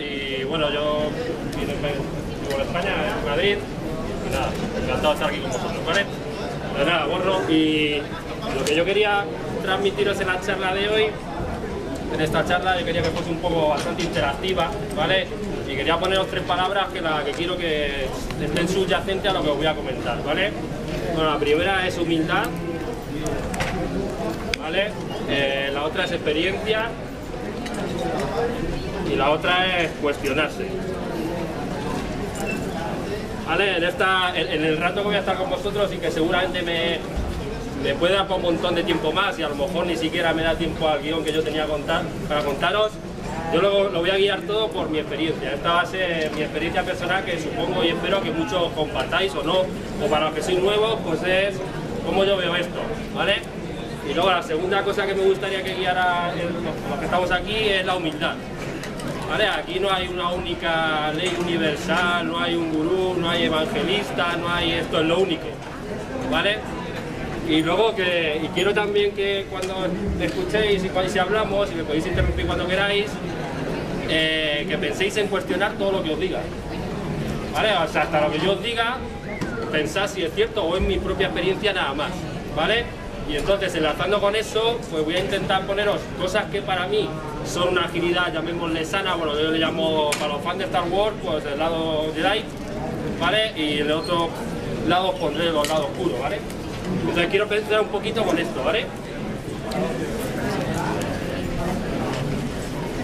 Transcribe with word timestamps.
y 0.00 0.44
bueno, 0.44 0.70
yo 0.70 1.10
vivo 1.58 1.72
en, 1.72 2.60
España, 2.60 2.94
en 3.18 3.28
Madrid, 3.28 3.56
y 4.26 4.32
nada, 4.32 4.50
encantado 4.82 5.08
de 5.08 5.14
estar 5.14 5.28
aquí 5.28 5.40
con 5.40 5.52
vosotros, 5.52 5.86
¿vale? 5.86 6.06
Pues 6.74 6.86
nada, 6.86 7.06
borro 7.06 7.50
y 7.50 8.00
lo 8.56 8.64
que 8.64 8.74
yo 8.74 8.84
quería 8.84 9.24
transmitiros 9.62 10.20
en 10.20 10.26
la 10.26 10.40
charla 10.40 10.74
de 10.74 10.88
hoy, 10.88 11.04
en 12.14 12.20
esta 12.20 12.44
charla 12.44 12.78
yo 12.78 12.86
quería 12.86 13.02
que 13.02 13.10
fuese 13.10 13.30
un 13.30 13.38
poco 13.38 13.68
bastante 13.68 14.02
interactiva, 14.02 14.70
¿vale? 14.96 15.26
Y 15.68 15.76
quería 15.76 15.98
poneros 15.98 16.28
tres 16.28 16.42
palabras 16.44 16.88
que, 16.92 17.00
la, 17.00 17.22
que 17.24 17.32
quiero 17.32 17.56
que 17.56 18.08
estén 18.42 18.68
subyacentes 18.68 19.30
a 19.30 19.34
lo 19.34 19.42
que 19.42 19.50
os 19.50 19.56
voy 19.56 19.66
a 19.66 19.74
comentar, 19.74 20.22
¿vale? 20.24 20.52
Bueno, 21.14 21.30
la 21.30 21.38
primera 21.38 21.86
es 21.86 21.98
humildad, 21.98 22.46
¿vale? 24.60 24.90
Eh, 25.28 25.70
la 25.72 25.84
otra 25.84 26.04
es 26.04 26.12
experiencia 26.12 26.88
y 29.12 29.16
la 29.16 29.30
otra 29.30 29.82
es 29.82 29.90
cuestionarse. 30.00 30.66
¿Vale? 33.46 33.76
En, 33.76 33.84
esta, 33.84 34.32
en, 34.34 34.64
el 34.64 34.78
rato 34.78 35.00
que 35.00 35.06
voy 35.08 35.16
a 35.16 35.18
estar 35.18 35.36
con 35.36 35.50
vosotros 35.50 35.92
y 35.92 35.98
que 35.98 36.10
seguramente 36.10 36.62
me, 36.62 36.98
me 37.82 37.94
puede 37.94 38.14
dar 38.14 38.30
un 38.30 38.42
montón 38.42 38.74
de 38.74 38.82
tiempo 38.82 39.12
más 39.12 39.38
y 39.38 39.42
a 39.42 39.48
lo 39.48 39.56
mejor 39.56 39.86
ni 39.86 39.96
siquiera 39.96 40.32
me 40.32 40.42
da 40.42 40.54
tiempo 40.54 40.88
al 40.88 41.02
guion 41.02 41.22
que 41.24 41.32
yo 41.32 41.42
tenía 41.42 41.66
contar, 41.66 42.04
para 42.28 42.42
contaros, 42.42 42.92
yo 43.52 43.60
lo, 43.60 43.90
lo, 43.90 44.00
voy 44.00 44.10
a 44.10 44.16
guiar 44.16 44.40
todo 44.42 44.68
por 44.68 44.88
mi 44.88 44.98
experiencia. 44.98 45.52
Esta 45.52 45.72
va 45.72 45.80
a 45.82 45.86
ser 45.86 46.30
mi 46.32 46.42
experiencia 46.42 46.82
personal 46.82 47.24
que 47.24 47.38
supongo 47.38 47.84
y 47.84 47.88
espero 47.88 48.22
que 48.22 48.30
muchos 48.30 48.72
compartáis 48.72 49.34
o 49.34 49.42
no, 49.42 49.58
o 49.60 50.08
para 50.08 50.26
los 50.26 50.34
que 50.34 50.42
sois 50.42 50.58
nuevos, 50.58 50.98
pues 51.04 51.22
es 51.24 51.56
cómo 52.06 52.24
yo 52.24 52.36
veo 52.38 52.56
esto, 52.56 52.80
¿vale? 53.14 53.42
Y 54.08 54.14
luego 54.14 54.30
la 54.30 54.42
segunda 54.42 54.82
cosa 54.82 55.06
que 55.06 55.14
me 55.14 55.24
gustaría 55.24 55.62
que 55.62 55.74
guiara 55.74 56.32
los 56.34 56.98
que 56.98 57.04
estamos 57.04 57.30
aquí 57.30 57.54
es 57.54 57.84
la 57.84 57.96
humildad. 57.96 58.34
¿Vale? 59.32 59.48
Aquí 59.48 59.80
no 59.80 59.90
hay 59.90 60.08
una 60.08 60.28
única 60.28 61.10
ley 61.14 61.34
universal, 61.40 62.28
no 62.28 62.38
hay 62.38 62.54
un 62.54 62.70
gurú, 62.70 63.14
no 63.18 63.30
hay 63.30 63.44
evangelista, 63.44 64.36
no 64.36 64.46
hay 64.46 64.72
esto 64.72 65.00
es 65.00 65.06
lo 65.06 65.20
único. 65.20 65.46
¿Vale? 66.30 66.58
Y 67.48 67.62
luego 67.62 67.94
que 67.94 68.42
y 68.44 68.48
quiero 68.48 68.74
también 68.74 69.12
que 69.12 69.46
cuando 69.48 69.86
me 70.18 70.26
escuchéis 70.26 70.84
y 70.84 70.90
si 71.08 71.18
hablamos, 71.18 71.72
y 71.72 71.76
me 71.76 71.84
podéis 71.84 72.06
interrumpir 72.08 72.44
cuando 72.44 72.68
queráis, 72.68 73.06
eh, 74.10 74.66
que 74.68 74.76
penséis 74.76 75.16
en 75.16 75.28
cuestionar 75.28 75.78
todo 75.78 75.92
lo 75.92 76.02
que 76.02 76.12
os 76.12 76.20
diga. 76.20 76.40
¿Vale? 77.54 77.70
O 77.72 77.88
sea, 77.88 78.02
hasta 78.02 78.20
lo 78.20 78.32
que 78.32 78.38
yo 78.38 78.52
os 78.52 78.62
diga, 78.62 78.98
pensad 79.70 80.08
si 80.08 80.24
es 80.24 80.34
cierto 80.34 80.62
o 80.62 80.76
es 80.76 80.82
mi 80.82 80.98
propia 80.98 81.28
experiencia 81.28 81.72
nada 81.72 81.94
más. 81.94 82.10
¿Vale? 82.54 82.84
Y 83.30 83.36
entonces, 83.36 83.74
enlazando 83.76 84.20
con 84.20 84.36
eso, 84.36 84.78
pues 84.90 85.02
voy 85.02 85.14
a 85.14 85.20
intentar 85.20 85.66
poneros 85.66 86.02
cosas 86.20 86.50
que 86.50 86.60
para 86.60 86.86
mí 86.86 87.08
son 87.46 87.68
una 87.68 87.84
agilidad, 87.84 88.32
llamémosle 88.32 88.84
sana, 88.84 89.14
bueno, 89.14 89.38
yo 89.38 89.50
le 89.50 89.58
llamo 89.58 90.10
para 90.12 90.34
los 90.34 90.42
fans 90.42 90.58
de 90.58 90.64
Star 90.64 90.88
Wars, 90.88 91.14
pues 91.22 91.44
el 91.44 91.58
lado 91.58 92.12
Jedi, 92.14 92.44
¿vale? 93.20 93.52
Y 93.56 93.78
el 93.78 93.90
otro 93.90 94.28
lado 94.88 95.10
os 95.10 95.18
pondré 95.18 95.50
los 95.50 95.66
lados 95.68 95.86
oscuros, 95.90 96.20
¿vale? 96.20 96.38
Entonces 97.00 97.26
quiero 97.28 97.46
pensar 97.48 97.80
un 97.80 97.88
poquito 97.88 98.22
con 98.24 98.38
esto, 98.38 98.62
¿vale? 98.64 98.86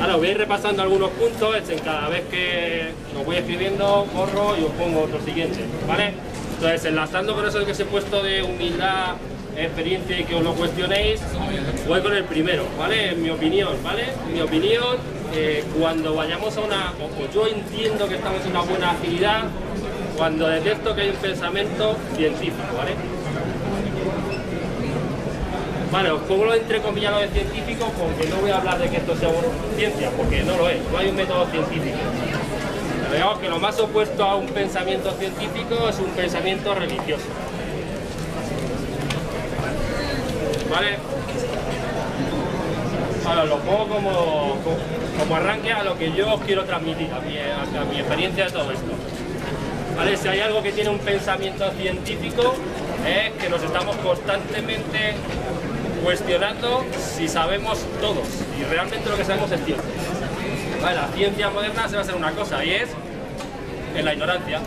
Ahora 0.01 0.17
voy 0.17 0.29
a 0.29 0.31
ir 0.31 0.39
repasando 0.39 0.83
algunos 0.83 1.11
puntos, 1.11 1.57
en 1.69 1.79
cada 1.81 2.09
vez 2.09 2.23
que 2.31 2.93
los 3.15 3.25
voy 3.27 3.37
escribiendo, 3.37 4.07
borro 4.15 4.57
y 4.57 4.63
os 4.63 4.71
pongo 4.73 5.03
otro 5.03 5.21
siguiente, 5.25 5.65
¿vale? 5.89 6.13
Entonces, 6.55 6.85
enlazando 6.85 7.35
con 7.35 7.47
eso 7.47 7.65
que 7.65 7.73
os 7.73 7.81
he 7.81 7.85
puesto 7.85 8.23
de 8.23 8.43
humildad, 8.43 9.17
experiencia 9.65 10.19
y 10.19 10.25
que 10.25 10.35
os 10.35 10.43
lo 10.43 10.55
cuestionéis, 10.55 11.21
voy 11.87 12.01
con 12.01 12.15
el 12.15 12.25
primero, 12.25 12.65
¿vale? 12.79 13.11
En 13.11 13.23
mi 13.23 13.31
opinión, 13.31 13.75
¿vale? 13.83 14.05
Mi 14.33 14.41
opinión, 14.41 14.97
eh, 15.35 15.65
cuando 15.79 16.15
vayamos 16.15 16.57
a 16.57 16.61
una, 16.61 16.93
o 17.01 17.33
yo 17.33 17.47
entiendo 17.47 18.09
que 18.09 18.17
estamos 18.17 18.45
en 18.45 18.51
una 18.51 18.63
buena 18.63 18.91
agilidad, 18.93 19.45
cuando 20.17 20.49
detecto 20.49 20.95
que 20.95 21.03
hay 21.03 21.11
un 21.11 21.17
pensamiento 21.17 21.97
científico, 22.17 22.77
¿vale? 22.77 22.93
Vale, 25.91 26.11
os 26.11 26.21
pongo 26.23 26.53
entre 26.53 26.83
comillas 26.83 27.13
lo 27.13 27.19
de 27.21 27.29
científico 27.29 27.91
porque 27.99 28.29
no 28.29 28.37
voy 28.37 28.51
a 28.51 28.59
hablar 28.59 28.79
de 28.79 28.91
que 28.91 28.99
esto 28.99 29.17
sea 29.17 29.31
ciencia, 29.77 30.11
porque 30.17 30.43
no 30.43 30.57
lo 30.57 30.69
es, 30.69 30.79
no 30.93 30.99
hay 30.99 31.09
un 31.09 31.17
método 31.17 31.47
científico. 31.47 31.97
Pero 33.03 33.15
digamos 33.15 33.39
que 33.39 33.49
lo 33.49 33.59
más 33.59 33.81
opuesto 33.81 34.23
a 34.23 34.37
un 34.37 34.49
pensamiento 34.49 35.11
científico 35.13 35.89
es 35.89 35.99
un 35.99 36.11
pensamiento 36.11 36.75
religioso. 36.75 37.25
¿Vale? 40.71 40.99
Ahora 43.27 43.45
lo 43.45 43.59
pongo 43.59 43.89
como, 43.89 44.57
como, 45.19 45.37
arranque 45.37 45.73
a 45.73 45.83
lo 45.83 45.99
que 45.99 46.13
yo 46.13 46.35
os 46.35 46.41
quiero 46.43 46.65
transmitir, 46.65 47.11
a 47.13 47.21
mi, 47.21 47.39
a 47.39 47.85
mi 47.85 47.99
experiencia 47.99 48.47
de 48.47 48.51
todo 48.51 48.71
esto. 48.73 48.93
¿Vale? 49.97 50.17
Si 50.17 50.29
hay 50.29 50.41
algo 50.41 50.63
que 50.63 50.73
tiene 50.73 50.91
un 50.91 50.99
pensamiento 51.01 51.71
científico 51.73 52.55
es 53.07 53.33
que 53.33 53.49
nos 53.49 53.63
estamos 53.63 53.97
constantemente 53.97 55.15
cuestionando 56.05 56.85
si 57.17 57.29
sabemos 57.29 57.81
todos 58.01 58.27
y 58.59 58.65
realmente 58.65 59.11
lo 59.11 59.17
que 59.17 59.25
sabemos 59.25 59.51
es 59.51 59.65
cierto. 59.65 59.85
¿Vale? 60.81 60.97
La 60.97 61.09
ciencia 61.09 61.51
moderna 61.51 61.89
se 61.89 61.95
va 61.95 62.01
a 62.01 62.05
hacer 62.05 62.15
una 62.15 62.31
cosa 62.33 62.65
y 62.65 62.71
es 62.71 62.89
en 63.97 64.05
la 64.05 64.15
ignorancia. 64.15 64.61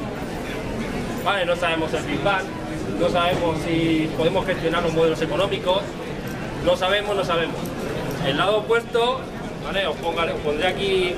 ¿Vale? 1.23 1.45
No 1.45 1.55
sabemos 1.55 1.93
el 1.93 2.03
Big 2.03 2.21
Bang, 2.23 2.45
no 3.01 3.09
sabemos 3.09 3.57
si 3.67 4.07
podemos 4.15 4.45
gestionar 4.45 4.83
los 4.83 4.93
modelos 4.93 5.19
económicos, 5.19 5.81
no 6.63 6.77
sabemos, 6.77 7.15
no 7.15 7.25
sabemos. 7.25 7.55
El 8.27 8.37
lado 8.37 8.59
opuesto, 8.59 9.19
¿vale? 9.65 9.87
os, 9.87 9.95
pondré 9.97 10.67
aquí 10.67 11.15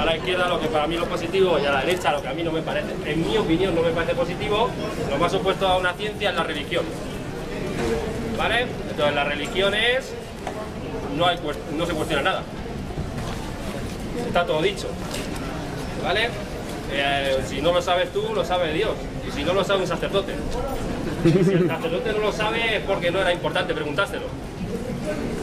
a 0.00 0.04
la 0.06 0.16
izquierda 0.16 0.48
lo 0.48 0.58
que 0.58 0.68
para 0.68 0.86
mí 0.86 0.94
es 0.94 1.00
lo 1.02 1.06
positivo 1.06 1.58
y 1.58 1.66
a 1.66 1.72
la 1.72 1.80
derecha 1.80 2.10
lo 2.10 2.22
que 2.22 2.28
a 2.28 2.32
mí 2.32 2.42
no 2.42 2.50
me 2.50 2.62
parece, 2.62 2.94
en 3.04 3.20
mi 3.20 3.36
opinión 3.36 3.74
no 3.74 3.82
me 3.82 3.90
parece 3.90 4.14
positivo, 4.14 4.70
lo 5.10 5.18
más 5.18 5.34
opuesto 5.34 5.68
a 5.68 5.76
una 5.76 5.92
ciencia 5.92 6.30
es 6.30 6.36
la 6.36 6.42
religión. 6.42 6.84
¿Vale? 8.38 8.62
Entonces 8.90 9.14
la 9.14 9.24
religión 9.24 9.74
es, 9.74 10.14
no, 11.18 11.26
hay, 11.26 11.36
se 11.36 11.92
cuestiona 11.92 12.22
nada. 12.22 12.42
Está 14.26 14.46
todo 14.46 14.62
dicho. 14.62 14.88
¿Vale? 16.02 16.30
Eh, 16.90 17.42
si 17.46 17.60
no 17.60 17.72
lo 17.74 17.82
sabes 17.82 18.10
tú, 18.10 18.22
lo 18.34 18.42
sabe 18.42 18.72
Dios. 18.72 18.92
Y 19.28 19.30
si 19.30 19.44
no 19.44 19.52
lo 19.52 19.62
sabe 19.62 19.82
un 19.82 19.86
sacerdote. 19.86 20.34
Si 21.22 21.52
el 21.52 21.68
sacerdote 21.68 22.12
no 22.12 22.18
lo 22.20 22.32
sabe 22.32 22.76
es 22.76 22.82
porque 22.84 23.10
no 23.10 23.20
era 23.20 23.32
importante 23.32 23.74
preguntárselo. 23.74 24.26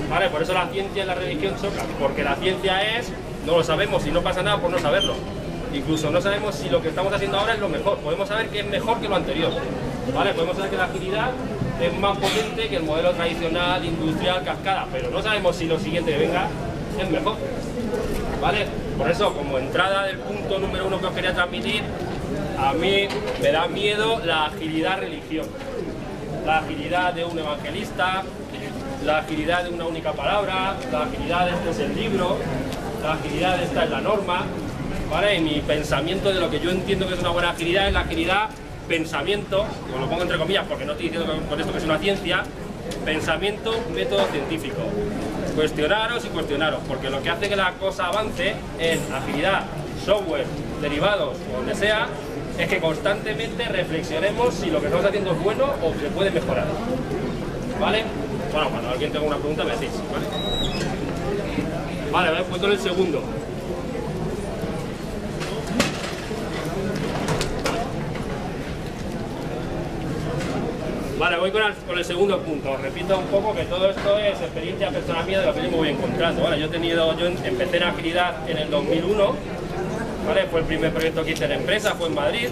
¿Vale? 0.09 0.29
Por 0.29 0.41
eso 0.41 0.53
la 0.53 0.68
ciencia 0.69 1.03
y 1.03 1.06
la 1.06 1.16
religión 1.16 1.53
chocan. 1.56 1.85
Porque 2.00 2.24
la 2.24 2.35
ciencia 2.35 2.97
es, 2.97 3.12
no 3.45 3.57
lo 3.57 3.63
sabemos 3.63 4.06
y 4.07 4.12
no 4.12 4.22
pasa 4.22 4.41
nada 4.41 4.59
por 4.59 4.72
no 4.72 4.79
saberlo. 4.79 5.13
Incluso 5.74 6.09
no 6.09 6.22
sabemos 6.22 6.56
si 6.56 6.69
lo 6.69 6.81
que 6.81 6.90
estamos 6.90 7.13
haciendo 7.13 7.38
ahora 7.38 7.53
es 7.53 7.59
lo 7.59 7.69
mejor. 7.69 7.97
Podemos 7.97 8.28
saber 8.28 8.47
que 8.50 8.62
es 8.62 8.66
mejor 8.66 9.00
que 9.01 9.09
lo 9.09 9.16
anterior. 9.16 9.51
¿Vale? 10.13 10.34
Podemos 10.34 10.56
saber 10.56 10.72
que 10.72 10.78
la 10.78 10.85
agilidad 10.85 11.31
es 11.81 12.00
más 12.00 12.18
potente 12.18 12.69
que 12.69 12.78
el 12.78 12.84
modelo 12.84 13.12
tradicional, 13.12 13.84
industrial, 13.84 14.44
cascada. 14.44 14.88
Pero 14.91 15.09
no 15.09 15.22
sabemos 15.22 15.56
si 15.56 15.66
lo 15.66 15.78
siguiente 15.78 16.12
que 16.12 16.19
venga 16.19 16.47
es 17.00 17.09
mejor. 17.09 17.35
¿Vale? 18.41 18.66
Por 18.97 19.12
eso, 19.12 19.34
como 19.34 19.57
entrada 19.57 20.06
del 20.06 20.19
punto 20.19 20.59
número 20.59 20.88
uno 20.88 21.01
que 21.01 21.07
os 21.07 21.13
quería 21.13 21.34
transmitir, 21.34 21.84
a 22.58 22.74
mí 22.74 23.08
me 23.42 23.52
da 23.52 23.68
miedo 23.68 24.20
la 24.24 24.46
agilidad 24.46 25.00
religión. 25.00 25.48
La 26.46 26.60
agilidad 26.60 27.14
de 27.14 27.26
un 27.26 27.38
evangelista, 27.40 28.24
la 29.04 29.20
agilidad 29.20 29.64
de 29.64 29.70
una 29.70 29.86
única 29.86 30.14
palabra, 30.14 30.76
la 30.92 31.04
agilidad 31.04 31.46
de 31.46 31.52
este 31.54 31.70
es 31.72 31.80
el 31.80 31.96
libro, 31.96 32.38
la 33.02 33.14
agilidad 33.14 33.58
de 33.58 33.66
esta 33.66 33.84
es 33.86 33.90
la 33.90 34.02
norma, 34.02 34.44
¿vale? 35.10 35.36
Y 35.36 35.42
mi 35.42 35.62
pensamiento 35.62 36.32
de 36.32 36.40
lo 36.40 36.50
que 36.50 36.60
yo 36.60 36.70
entiendo 36.70 37.08
que 37.08 37.16
es 37.16 37.20
una 37.20 37.30
buena 37.30 37.52
agilidad 37.52 37.88
es 37.88 37.94
la 37.94 38.02
agilidad 38.02 38.50
pensamiento, 38.88 39.66
os 39.94 40.00
lo 40.00 40.08
pongo 40.08 40.22
entre 40.22 40.38
comillas 40.38 40.66
porque 40.70 40.86
no 40.86 40.92
estoy 40.92 41.10
diciendo 41.10 41.34
con 41.50 41.60
esto 41.60 41.72
que 41.72 41.80
es 41.80 41.84
una 41.84 41.98
ciencia, 41.98 42.44
pensamiento, 43.04 43.74
método 43.94 44.26
científico. 44.28 44.82
Cuestionaros 45.56 46.26
y 46.26 46.28
cuestionaros, 46.28 46.82
porque 46.88 47.10
lo 47.10 47.24
que 47.24 47.30
hace 47.30 47.50
que 47.50 47.56
la 47.56 47.72
cosa 47.74 48.08
avance 48.08 48.56
en 48.78 49.00
agilidad, 49.14 49.64
software, 50.06 50.46
derivados 50.81 51.38
donde 51.51 51.74
sea, 51.74 52.08
es 52.57 52.68
que 52.68 52.80
constantemente 52.80 53.66
reflexionemos 53.66 54.54
si 54.54 54.69
lo 54.69 54.80
que 54.80 54.88
estamos 54.88 55.06
haciendo 55.06 55.31
es 55.31 55.44
bueno 55.44 55.66
o 55.81 55.94
se 55.94 56.10
puede 56.10 56.31
mejorar. 56.31 56.66
¿Vale? 57.80 58.04
Bueno, 58.52 58.69
cuando 58.69 58.90
alguien 58.90 59.12
tenga 59.12 59.25
una 59.25 59.38
pregunta 59.38 59.63
me 59.63 59.72
decís, 59.72 59.92
¿vale? 60.12 60.25
Vale, 62.12 62.31
voy 62.31 62.60
pues 62.60 62.63
el 62.63 62.80
segundo. 62.80 63.22
Vale, 71.18 71.38
voy 71.38 71.51
con 71.51 71.62
el, 71.63 71.74
el, 71.98 72.06
segundo 72.06 72.40
punto. 72.40 72.72
Os 72.72 72.81
repito 72.81 73.18
un 73.18 73.25
poco 73.28 73.56
que 73.56 73.63
todo 73.63 73.90
esto 73.90 74.18
es 74.18 74.40
experiencia 74.40 74.90
personal 74.92 75.25
mía 75.25 75.40
de 75.40 75.46
lo 75.46 75.54
que 75.54 75.63
yo 75.63 75.72
me 75.72 75.78
voy 75.78 75.90
encontrando. 75.90 76.56
Yo 76.56 76.66
he 76.66 76.69
tenido, 76.69 77.18
yo 77.18 77.28
empecé 77.28 77.78
en 77.78 77.84
agilidad 77.84 78.50
en 78.50 78.58
el 78.58 78.69
2001, 78.69 79.36
Fue 80.25 80.60
el 80.60 80.66
primer 80.66 80.92
proyecto 80.92 81.24
que 81.24 81.31
hice 81.31 81.45
en 81.45 81.51
empresa, 81.54 81.94
fue 81.95 82.07
en 82.07 82.16
Madrid 82.16 82.50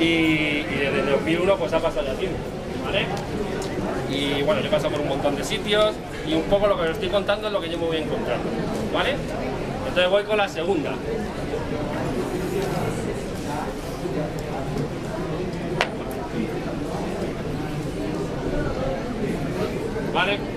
y, 0.00 0.04
y 0.04 0.76
desde 0.80 1.00
el 1.00 1.10
2001 1.10 1.56
pues 1.56 1.72
ha 1.72 1.78
pasado 1.78 2.06
ya 2.06 2.14
tiempo, 2.14 2.38
¿vale? 2.84 3.06
Y 4.10 4.42
bueno, 4.42 4.60
yo 4.60 4.66
he 4.66 4.70
pasado 4.70 4.90
por 4.90 5.00
un 5.00 5.08
montón 5.08 5.36
de 5.36 5.44
sitios 5.44 5.94
y 6.28 6.34
un 6.34 6.42
poco 6.42 6.66
lo 6.66 6.76
que 6.76 6.82
os 6.82 6.90
estoy 6.90 7.08
contando 7.08 7.46
es 7.46 7.52
lo 7.52 7.60
que 7.60 7.70
yo 7.70 7.78
me 7.78 7.86
voy 7.86 7.98
encontrando, 7.98 8.44
¿vale? 8.92 9.14
Entonces 9.88 10.10
voy 10.10 10.24
con 10.24 10.36
la 10.36 10.48
segunda. 10.48 10.92
¿Vale? 20.12 20.51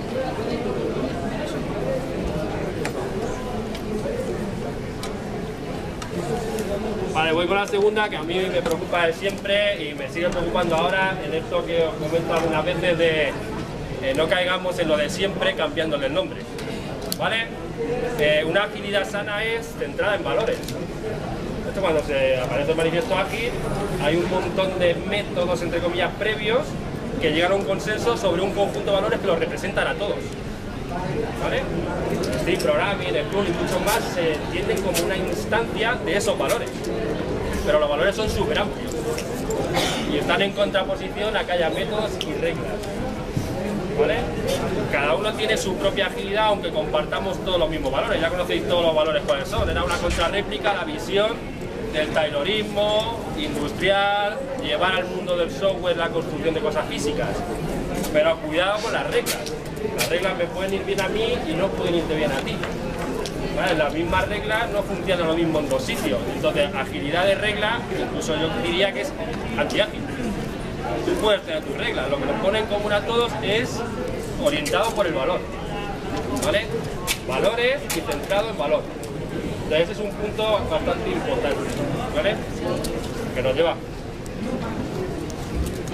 Vale, 7.14 7.32
voy 7.32 7.48
con 7.48 7.58
la 7.58 7.68
segunda, 7.68 8.10
que 8.10 8.18
a 8.18 8.24
mí 8.24 8.36
me 8.36 8.62
preocupa 8.62 9.08
de 9.08 9.14
siempre 9.14 9.84
y 9.84 9.94
me 9.94 10.10
sigue 10.10 10.30
preocupando 10.30 10.76
ahora 10.76 11.18
en 11.26 11.34
esto 11.34 11.66
que 11.66 11.84
os 11.84 11.94
comento 11.96 12.34
algunas 12.34 12.66
veces 12.66 12.98
de 12.98 13.30
eh, 14.02 14.14
no 14.16 14.28
caigamos 14.28 14.78
en 14.80 14.88
lo 14.88 14.98
de 14.98 15.10
siempre 15.10 15.56
cambiándole 15.56 16.08
el 16.08 16.14
nombre. 16.14 16.42
¿Vale? 17.18 17.48
Eh, 18.20 18.44
una 18.48 18.64
agilidad 18.64 19.10
sana 19.10 19.44
es 19.44 19.74
centrada 19.80 20.16
en 20.16 20.24
valores. 20.24 20.58
Esto 21.68 21.82
cuando 21.82 22.04
se 22.04 22.38
aparece 22.38 22.72
el 22.72 22.78
manifiesto 22.78 23.18
aquí, 23.18 23.50
hay 24.04 24.16
un 24.18 24.30
montón 24.30 24.78
de 24.80 24.96
métodos, 24.96 25.62
entre 25.62 25.80
comillas, 25.80 26.12
previos 26.20 26.62
que 27.22 27.32
llegan 27.32 27.54
a 27.54 27.56
un 27.56 27.64
consenso 27.64 28.18
sobre 28.18 28.42
un 28.42 28.52
conjunto 28.52 28.92
de 28.92 28.96
valores 28.96 29.20
que 29.20 29.28
los 29.28 29.40
representan 29.40 29.88
a 29.88 29.94
todos. 29.96 30.18
¿Vale? 31.44 31.62
Steam 32.42 32.60
Programming, 32.60 33.10
Scrum 33.28 33.46
y 33.46 33.52
muchos 33.52 33.82
más 33.86 34.04
se 34.14 34.34
entienden 34.34 34.82
como 34.82 35.06
una 35.06 35.18
instancia 35.18 35.96
de 36.06 36.18
esos 36.18 36.38
valores. 36.38 36.70
Pero 37.66 37.80
los 37.80 37.90
valores 37.90 38.16
son 38.16 38.30
súper 38.30 38.60
amplios 38.60 38.94
y 40.16 40.18
están 40.18 40.42
en 40.42 40.52
contraposición 40.54 41.36
a 41.36 41.44
que 41.44 41.52
haya 41.52 41.70
métodos 41.70 42.12
y 42.22 42.34
reglas. 42.34 42.74
¿Vale? 44.00 44.18
Cada 44.92 45.16
uno 45.16 45.34
tiene 45.34 45.58
su 45.58 45.76
propia 45.76 46.08
agilidad, 46.08 46.48
aunque 46.48 46.70
compartamos 46.70 47.44
todos 47.44 47.60
los 47.60 47.70
mismos 47.70 47.92
valores. 47.92 48.20
Ya 48.22 48.30
conocéis 48.30 48.68
todos 48.68 48.86
los 48.86 48.96
valores 48.96 49.24
cuáles 49.26 49.48
son. 49.48 49.70
Era 49.70 49.84
una 49.84 49.98
contrarréplica 49.98 50.74
la 50.74 50.84
visión 50.84 51.32
del 51.94 52.10
taylorismo 52.10 53.20
industrial, 53.38 54.38
llevar 54.62 54.96
al 54.96 55.06
mundo 55.06 55.38
del 55.38 55.50
software 55.50 55.98
la 55.98 56.10
construcción 56.10 56.54
de 56.54 56.60
cosas 56.60 56.86
físicas. 56.88 57.30
Pero 58.12 58.38
cuidado 58.38 58.82
con 58.82 58.94
las 58.94 59.10
reglas. 59.10 59.55
Las 59.98 60.10
reglas 60.10 60.38
me 60.38 60.46
pueden 60.46 60.74
ir 60.74 60.84
bien 60.84 61.02
a 61.02 61.08
mí 61.08 61.38
y 61.48 61.54
no 61.54 61.68
pueden 61.70 61.96
irte 61.96 62.16
bien 62.16 62.32
a 62.32 62.40
ti. 62.40 62.56
Las 63.78 63.94
mismas 63.94 64.28
reglas 64.28 64.70
no 64.72 64.84
funcionan 64.84 65.28
lo 65.28 65.34
mismo 65.34 65.60
en 65.60 65.70
dos 65.70 65.84
sitios. 65.84 66.20
Entonces, 66.36 66.74
agilidad 66.76 67.26
de 67.26 67.36
regla, 67.36 67.80
incluso 67.98 68.36
yo 68.36 68.50
diría 68.62 68.92
que 68.92 69.02
es 69.02 69.14
antiágil. 69.58 70.02
Tú 71.06 71.14
puedes 71.22 71.42
tener 71.44 71.64
tus 71.64 71.78
reglas, 71.78 72.10
lo 72.10 72.18
que 72.18 72.26
nos 72.26 72.42
pone 72.42 72.60
en 72.60 72.66
común 72.66 72.92
a 72.92 73.02
todos 73.02 73.32
es 73.42 73.80
orientado 74.44 74.92
por 74.92 75.08
el 75.08 75.14
valor. 75.14 75.40
¿Vale? 76.44 76.66
Valores 77.28 77.82
y 77.96 78.02
centrado 78.02 78.50
en 78.50 78.58
valor. 78.58 78.82
Entonces, 79.64 79.90
ese 79.90 79.92
es 79.94 80.00
un 80.00 80.12
punto 80.12 80.44
bastante 80.70 81.10
importante. 81.10 81.58
¿Vale? 82.16 82.36
Que 83.34 83.42
nos 83.42 83.56
lleva. 83.56 83.76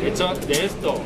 De 0.01 0.07
hecho, 0.09 0.33
de 0.33 0.65
esto 0.65 1.01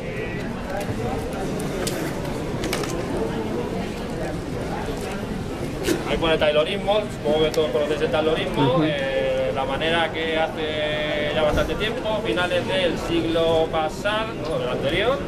Ahí 6.08 6.16
pone 6.18 6.38
taylorismo, 6.38 7.00
supongo 7.00 7.44
que 7.44 7.50
todos 7.50 7.70
conocéis 7.70 8.00
el 8.02 8.10
taylorismo, 8.10 8.80
eh, 8.84 9.50
la 9.54 9.64
manera 9.64 10.12
que 10.12 10.38
hace 10.38 11.32
ya 11.34 11.42
bastante 11.42 11.74
tiempo, 11.74 12.20
finales 12.24 12.66
del 12.68 12.98
siglo 12.98 13.66
pasado, 13.72 14.28
no, 14.48 14.58
del 14.58 14.68
anterior, 14.68 15.18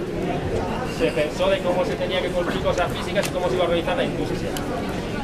se 0.96 1.10
pensó 1.10 1.48
de 1.48 1.58
cómo 1.58 1.84
se 1.84 1.94
tenía 1.94 2.22
que 2.22 2.28
construir 2.28 2.62
cosas 2.62 2.90
físicas 2.92 3.26
y 3.26 3.30
cómo 3.30 3.48
se 3.48 3.54
iba 3.54 3.64
a 3.64 3.66
organizar 3.66 3.96
la 3.96 4.04
industria. 4.04 4.50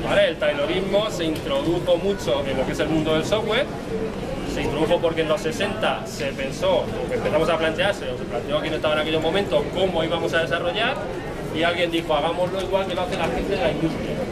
¿Vale? 0.05 0.29
El 0.29 0.37
taylorismo 0.37 1.11
se 1.11 1.25
introdujo 1.25 1.97
mucho 1.97 2.45
en 2.47 2.57
lo 2.57 2.67
que 2.67 2.73
es 2.73 2.81
el 2.81 2.89
mundo 2.89 3.15
del 3.15 3.25
software, 3.25 3.67
se 4.53 4.62
introdujo 4.62 4.99
porque 5.00 5.23
en 5.23 5.29
los 5.29 5.41
60 5.41 6.07
se 6.07 6.27
pensó, 6.33 6.79
o 6.79 7.12
empezamos 7.12 7.49
a 7.49 7.59
plantearse, 7.59 8.11
o 8.11 8.19
se 8.19 8.25
planteó 8.25 8.61
quien 8.61 8.75
estaba 8.75 8.95
en 8.95 9.00
aquellos 9.00 9.23
momentos, 9.23 9.62
cómo 9.75 10.03
íbamos 10.03 10.35
a 10.35 10.43
desarrollar, 10.43 10.97
y 11.55 11.62
alguien 11.62 11.91
dijo, 11.91 12.15
hagámoslo 12.15 12.61
igual 12.61 12.87
que 12.87 12.95
lo 12.95 13.03
hace 13.03 13.17
la 13.17 13.27
gente 13.27 13.55
de 13.55 13.62
la 13.62 13.71
industria. 13.71 14.24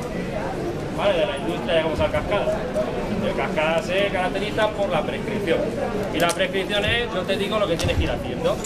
De 1.08 1.26
la 1.26 1.36
industria 1.36 1.74
llegamos 1.74 2.00
a 2.00 2.08
cascada. 2.08 2.56
El 3.26 3.34
cascada 3.34 3.82
se 3.82 4.06
caracteriza 4.06 4.68
por 4.68 4.88
la 4.88 5.02
prescripción. 5.02 5.58
Y 6.14 6.20
la 6.20 6.28
prescripción 6.28 6.84
es, 6.84 7.12
yo 7.12 7.22
te 7.22 7.36
digo 7.36 7.58
lo 7.58 7.66
que 7.66 7.76
tienes 7.76 7.96
que 7.96 8.04
ir 8.04 8.10
haciendo. 8.10 8.56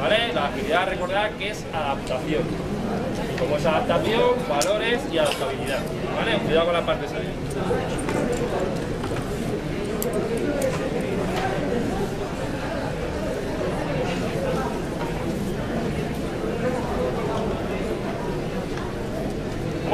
¿Vale? 0.00 0.32
La 0.32 0.46
agilidad, 0.46 0.88
recordad 0.88 1.30
que 1.38 1.50
es 1.50 1.64
adaptación. 1.72 2.42
Como 3.38 3.56
es 3.56 3.66
adaptación, 3.66 4.30
valores 4.48 5.00
y 5.12 5.18
adaptabilidad. 5.18 5.80
¿Vale? 6.16 6.38
Cuidado 6.38 6.64
con 6.64 6.74
la 6.74 6.86
parte 6.86 7.06
ahí. 7.06 8.13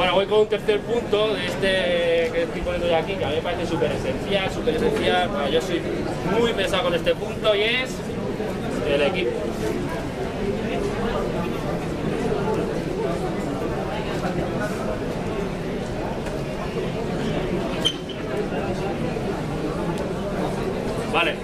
Bueno, 0.01 0.15
voy 0.15 0.25
con 0.25 0.41
un 0.41 0.47
tercer 0.47 0.81
punto 0.81 1.35
de 1.35 1.45
este 1.45 2.33
que 2.33 2.43
estoy 2.45 2.63
poniendo 2.63 2.89
ya 2.89 3.01
aquí, 3.01 3.17
que 3.17 3.25
a 3.27 3.29
mí 3.29 3.35
me 3.35 3.43
parece 3.43 3.67
súper 3.67 3.93
esencial, 3.93 4.51
súper 4.51 4.77
esencial. 4.77 5.29
yo 5.53 5.61
soy 5.61 5.83
muy 6.41 6.55
pesado 6.55 6.85
con 6.85 6.95
este 6.95 7.15
punto 7.15 7.55
y 7.55 7.61
es 7.61 7.91
el 8.91 9.03
equipo. 9.03 9.31
Vale, 21.13 21.35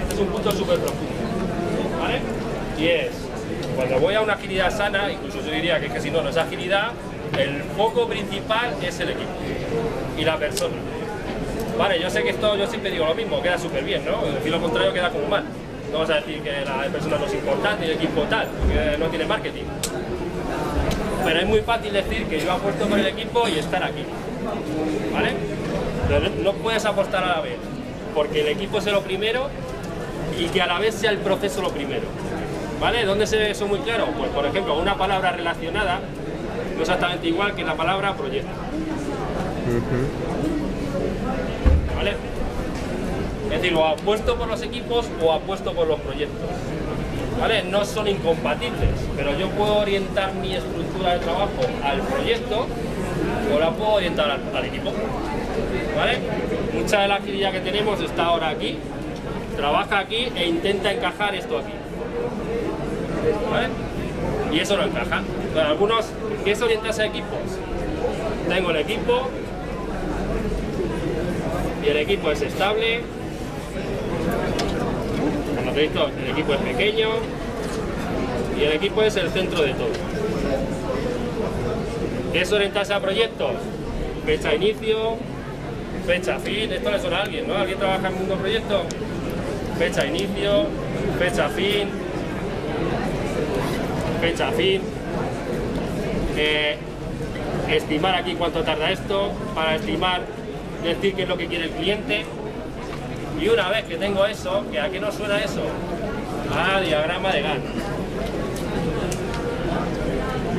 este 0.00 0.14
es 0.14 0.20
un 0.20 0.28
punto 0.28 0.52
súper 0.52 0.78
profundo, 0.78 1.12
¿vale? 2.00 2.20
Y 2.78 2.86
es, 2.86 3.10
cuando 3.76 4.00
voy 4.00 4.14
a 4.14 4.22
una 4.22 4.32
agilidad 4.32 4.74
sana, 4.74 5.12
incluso 5.12 5.42
yo 5.42 5.52
diría 5.52 5.78
que, 5.78 5.90
que 5.90 6.00
si 6.00 6.10
no, 6.10 6.22
no 6.22 6.30
es 6.30 6.36
agilidad, 6.38 6.92
el 7.38 7.62
foco 7.76 8.06
principal 8.06 8.74
es 8.82 9.00
el 9.00 9.10
equipo 9.10 9.30
y 10.18 10.24
la 10.24 10.36
persona. 10.36 10.74
Vale, 11.78 12.00
yo 12.00 12.08
sé 12.08 12.22
que 12.22 12.30
esto, 12.30 12.56
yo 12.56 12.66
siempre 12.66 12.90
digo 12.90 13.06
lo 13.06 13.14
mismo, 13.14 13.42
queda 13.42 13.58
súper 13.58 13.84
bien, 13.84 14.04
¿no? 14.04 14.24
Decir 14.32 14.50
lo 14.50 14.60
contrario 14.60 14.92
queda 14.92 15.10
como 15.10 15.26
mal. 15.28 15.44
No 15.92 15.98
vas 16.00 16.10
a 16.10 16.14
decir 16.14 16.40
que 16.40 16.64
la 16.64 16.82
persona 16.90 17.18
no 17.18 17.26
es 17.26 17.34
importante 17.34 17.86
y 17.86 17.90
el 17.90 17.96
equipo 17.96 18.22
tal, 18.22 18.48
porque 18.48 18.96
no 18.98 19.06
tiene 19.06 19.26
marketing. 19.26 19.64
Pero 21.24 21.40
es 21.40 21.46
muy 21.46 21.60
fácil 21.60 21.92
decir 21.92 22.26
que 22.26 22.40
yo 22.40 22.52
apuesto 22.52 22.86
por 22.86 22.98
el 22.98 23.06
equipo 23.06 23.46
y 23.48 23.58
estar 23.58 23.82
aquí. 23.82 24.04
¿Vale? 25.12 25.32
No 26.42 26.52
puedes 26.54 26.84
apostar 26.84 27.24
a 27.24 27.36
la 27.36 27.40
vez, 27.40 27.58
porque 28.14 28.40
el 28.40 28.48
equipo 28.48 28.78
es 28.78 28.86
lo 28.86 29.02
primero 29.02 29.48
y 30.38 30.46
que 30.46 30.62
a 30.62 30.66
la 30.66 30.78
vez 30.78 30.94
sea 30.94 31.10
el 31.10 31.18
proceso 31.18 31.62
lo 31.62 31.70
primero. 31.70 32.06
¿Vale? 32.80 33.04
¿Dónde 33.04 33.26
se 33.26 33.36
ve 33.36 33.50
eso 33.50 33.66
muy 33.66 33.78
claro? 33.80 34.06
Pues 34.18 34.30
por 34.30 34.46
ejemplo, 34.46 34.78
una 34.78 34.96
palabra 34.96 35.32
relacionada 35.32 36.00
no 36.76 36.82
exactamente 36.82 37.28
igual 37.28 37.54
que 37.54 37.64
la 37.64 37.74
palabra 37.74 38.14
proyecto. 38.14 38.50
¿Vale? 41.96 42.12
Es 43.44 43.50
decir, 43.50 43.74
o 43.74 43.86
apuesto 43.86 44.36
por 44.36 44.48
los 44.48 44.62
equipos 44.62 45.06
o 45.22 45.32
apuesto 45.32 45.72
por 45.72 45.86
los 45.86 45.98
proyectos. 46.00 46.50
¿Vale? 47.40 47.64
No 47.64 47.84
son 47.84 48.08
incompatibles, 48.08 48.90
pero 49.14 49.38
yo 49.38 49.48
puedo 49.50 49.78
orientar 49.78 50.34
mi 50.34 50.54
estructura 50.54 51.14
de 51.14 51.18
trabajo 51.20 51.60
al 51.84 52.00
proyecto 52.00 52.66
o 53.54 53.58
la 53.58 53.70
puedo 53.70 53.92
orientar 53.92 54.30
al, 54.30 54.64
equipo. 54.64 54.92
¿Vale? 55.96 56.18
Mucha 56.74 57.00
de 57.00 57.08
la 57.08 57.16
agilidad 57.16 57.52
que 57.52 57.60
tenemos 57.60 58.00
está 58.00 58.24
ahora 58.26 58.48
aquí, 58.50 58.78
trabaja 59.56 59.98
aquí 59.98 60.28
e 60.34 60.46
intenta 60.46 60.92
encajar 60.92 61.34
esto 61.34 61.58
aquí. 61.58 61.72
¿Vale? 63.50 63.85
Y 64.56 64.60
eso 64.60 64.74
no 64.74 64.84
encaja. 64.84 65.22
algunos 65.68 66.06
¿Qué 66.42 66.52
es 66.52 66.62
orientarse 66.62 67.02
a 67.02 67.06
equipos? 67.06 67.40
Tengo 68.48 68.70
el 68.70 68.76
equipo 68.76 69.28
y 71.84 71.88
el 71.88 71.96
equipo 71.98 72.30
es 72.30 72.40
estable. 72.40 73.02
Como 75.56 75.72
te 75.72 75.80
visto, 75.82 76.08
el 76.08 76.30
equipo 76.30 76.54
es 76.54 76.60
pequeño 76.60 77.08
y 78.58 78.64
el 78.64 78.72
equipo 78.72 79.02
es 79.02 79.16
el 79.16 79.28
centro 79.28 79.60
de 79.62 79.74
todo. 79.74 79.90
¿Qué 82.32 82.40
es 82.40 82.50
orientarse 82.50 82.94
a 82.94 83.00
proyectos? 83.00 83.56
Fecha 84.24 84.54
inicio, 84.54 85.16
fecha 86.06 86.38
fin, 86.38 86.72
esto 86.72 86.90
le 86.90 86.98
suena 86.98 87.18
a 87.18 87.22
alguien, 87.24 87.46
¿no? 87.46 87.56
¿Alguien 87.56 87.78
trabaja 87.78 88.08
en 88.08 88.14
un 88.14 88.38
proyecto? 88.38 88.84
Fecha 89.78 90.06
inicio, 90.06 90.64
fecha 91.18 91.50
fin, 91.50 92.05
fecha 94.20 94.50
fin, 94.52 94.82
estimar 97.68 98.14
aquí 98.14 98.34
cuánto 98.34 98.62
tarda 98.62 98.90
esto, 98.90 99.32
para 99.54 99.76
estimar, 99.76 100.22
decir 100.82 101.14
qué 101.14 101.22
es 101.22 101.28
lo 101.28 101.36
que 101.36 101.46
quiere 101.46 101.64
el 101.64 101.70
cliente. 101.70 102.24
Y 103.40 103.48
una 103.48 103.68
vez 103.68 103.84
que 103.84 103.96
tengo 103.96 104.24
eso, 104.24 104.64
que 104.70 104.80
a 104.80 104.88
qué 104.88 104.98
no 104.98 105.12
suena 105.12 105.38
eso, 105.38 105.62
a 106.56 106.80
diagrama 106.80 107.32
de 107.32 107.42
Gantt. 107.42 107.64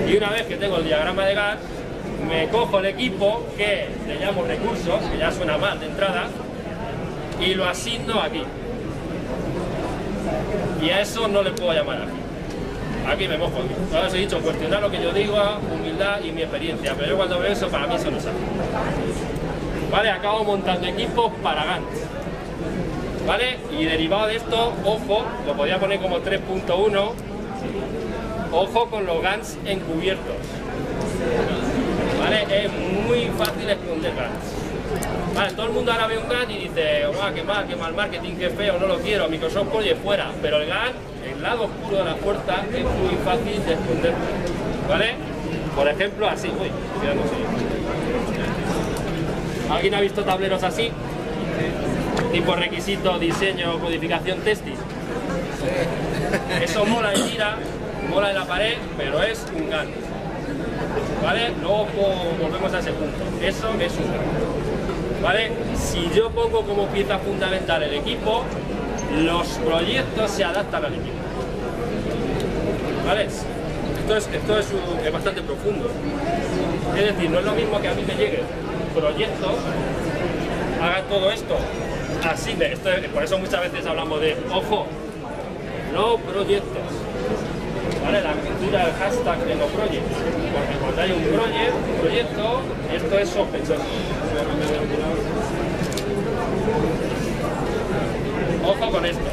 Y 0.07 0.17
una 0.17 0.29
vez 0.29 0.43
que 0.43 0.57
tengo 0.57 0.77
el 0.77 0.85
diagrama 0.85 1.25
de 1.25 1.33
Gantt, 1.33 1.59
me 2.29 2.47
cojo 2.49 2.79
el 2.79 2.85
equipo, 2.87 3.47
que 3.57 3.87
le 4.07 4.19
llamo 4.19 4.43
recursos, 4.43 5.01
que 5.11 5.17
ya 5.17 5.31
suena 5.31 5.57
mal 5.57 5.79
de 5.79 5.87
entrada, 5.87 6.27
y 7.39 7.53
lo 7.53 7.65
asigno 7.65 8.21
aquí. 8.21 8.43
Y 10.81 10.89
a 10.89 11.01
eso 11.01 11.27
no 11.27 11.41
le 11.41 11.51
puedo 11.51 11.73
llamar 11.73 12.03
aquí. 12.03 12.16
Aquí 13.07 13.27
me 13.27 13.37
mojo. 13.37 13.61
Ahora 13.93 14.07
os 14.07 14.13
he 14.13 14.17
dicho, 14.17 14.39
cuestionar 14.41 14.81
lo 14.81 14.91
que 14.91 15.01
yo 15.01 15.11
digo, 15.13 15.35
humildad 15.73 16.19
y 16.21 16.31
mi 16.31 16.41
experiencia. 16.41 16.93
Pero 16.95 17.11
yo 17.11 17.17
cuando 17.17 17.39
veo 17.39 17.51
eso, 17.51 17.69
para 17.69 17.87
mí 17.87 17.95
eso 17.95 18.11
no 18.11 18.19
sale. 18.19 18.35
Vale, 19.89 20.09
acabo 20.11 20.43
montando 20.43 20.85
equipos 20.87 21.31
para 21.41 21.63
Gantt. 21.63 21.87
¿Vale? 23.25 23.57
Y 23.77 23.85
derivado 23.85 24.27
de 24.27 24.37
esto, 24.37 24.73
ojo, 24.85 25.25
lo 25.45 25.53
podría 25.53 25.79
poner 25.79 25.99
como 25.99 26.19
3.1, 26.19 27.11
ojo 28.51 28.89
con 28.89 29.05
los 29.05 29.21
GANs 29.21 29.57
encubiertos. 29.65 30.35
¿Vale? 32.19 32.65
Es 32.65 32.71
muy 32.71 33.29
fácil 33.37 33.69
esconder 33.69 34.15
GANs. 34.15 34.66
Vale, 35.37 35.51
todo 35.51 35.67
el 35.67 35.71
mundo 35.71 35.91
ahora 35.91 36.07
ve 36.07 36.17
un 36.17 36.27
GAN 36.27 36.49
y 36.49 36.57
dice, 36.57 37.05
guau, 37.13 37.31
qué 37.31 37.43
mal, 37.43 37.67
qué 37.67 37.75
mal 37.75 37.93
marketing, 37.93 38.37
qué 38.39 38.49
feo, 38.49 38.79
no 38.79 38.87
lo 38.87 38.97
quiero, 38.97 39.29
Microsoft 39.29 39.67
oye 39.71 39.93
fuera. 39.93 40.31
Pero 40.41 40.59
el 40.59 40.67
GAN, 40.67 40.93
el 41.31 41.43
lado 41.43 41.65
oscuro 41.65 41.97
de 41.97 42.05
la 42.05 42.15
puerta, 42.15 42.65
es 42.73 42.83
muy 42.83 43.15
fácil 43.23 43.63
de 43.63 43.73
esconder. 43.73 44.13
¿Vale? 44.89 45.13
Por 45.75 45.87
ejemplo, 45.87 46.27
así, 46.27 46.47
uy, 46.47 46.71
¿Alguien 49.69 49.93
ha 49.93 50.01
visto 50.01 50.23
tableros 50.23 50.63
así? 50.63 50.89
Tipo 52.31 52.55
requisito, 52.55 53.19
diseño, 53.19 53.77
codificación, 53.77 54.39
testing. 54.39 54.73
Eso 56.63 56.83
mola 56.83 57.11
de 57.11 57.21
tira, 57.29 57.57
mola 58.09 58.29
de 58.29 58.33
la 58.33 58.45
pared, 58.45 58.77
pero 58.97 59.21
es 59.21 59.45
un 59.55 59.69
GAN. 59.69 59.87
¿Vale? 61.23 61.51
Luego 61.61 61.85
volvemos 62.41 62.73
a 62.73 62.79
ese 62.79 62.91
punto. 62.91 63.23
Eso 63.45 63.69
es 63.79 63.93
un 63.99 64.07
GAN. 64.07 64.66
¿Vale? 65.21 65.51
Si 65.75 66.09
yo 66.13 66.29
pongo 66.29 66.61
como 66.61 66.87
pieza 66.87 67.17
fundamental 67.19 67.83
el 67.83 67.93
equipo, 67.95 68.43
los 69.23 69.47
proyectos 69.47 70.31
se 70.31 70.43
adaptan 70.43 70.85
al 70.85 70.93
equipo. 70.93 71.17
¿Vale? 73.05 73.25
Esto 73.25 74.15
es, 74.15 74.27
esto 74.27 74.59
es, 74.59 74.67
es 75.05 75.11
bastante 75.13 75.41
profundo. 75.41 75.89
Es 76.95 77.05
decir, 77.05 77.29
no 77.29 77.39
es 77.39 77.45
lo 77.45 77.53
mismo 77.53 77.81
que 77.81 77.87
a 77.87 77.93
mí 77.93 78.03
me 78.07 78.15
llegue 78.15 78.43
proyectos, 78.95 79.53
hagan 80.81 81.03
todo 81.09 81.31
esto 81.31 81.57
así, 82.23 82.55
esto, 82.59 82.89
por 83.13 83.23
eso 83.23 83.37
muchas 83.37 83.61
veces 83.61 83.85
hablamos 83.85 84.21
de, 84.21 84.35
ojo, 84.51 84.87
no 85.93 86.17
proyectos. 86.17 87.06
La 88.11 88.33
cultura 88.33 88.85
del 88.85 88.93
hashtag 88.95 89.45
de 89.45 89.55
no 89.55 89.65
projects. 89.65 90.15
Porque 90.53 90.75
cuando 90.79 91.01
hay 91.01 91.11
un 91.11 91.23
proyecto, 92.01 92.61
esto 92.93 93.19
es 93.19 93.29
sospechoso. 93.29 93.83
Ojo 98.65 98.91
con 98.91 99.05
esto. 99.05 99.25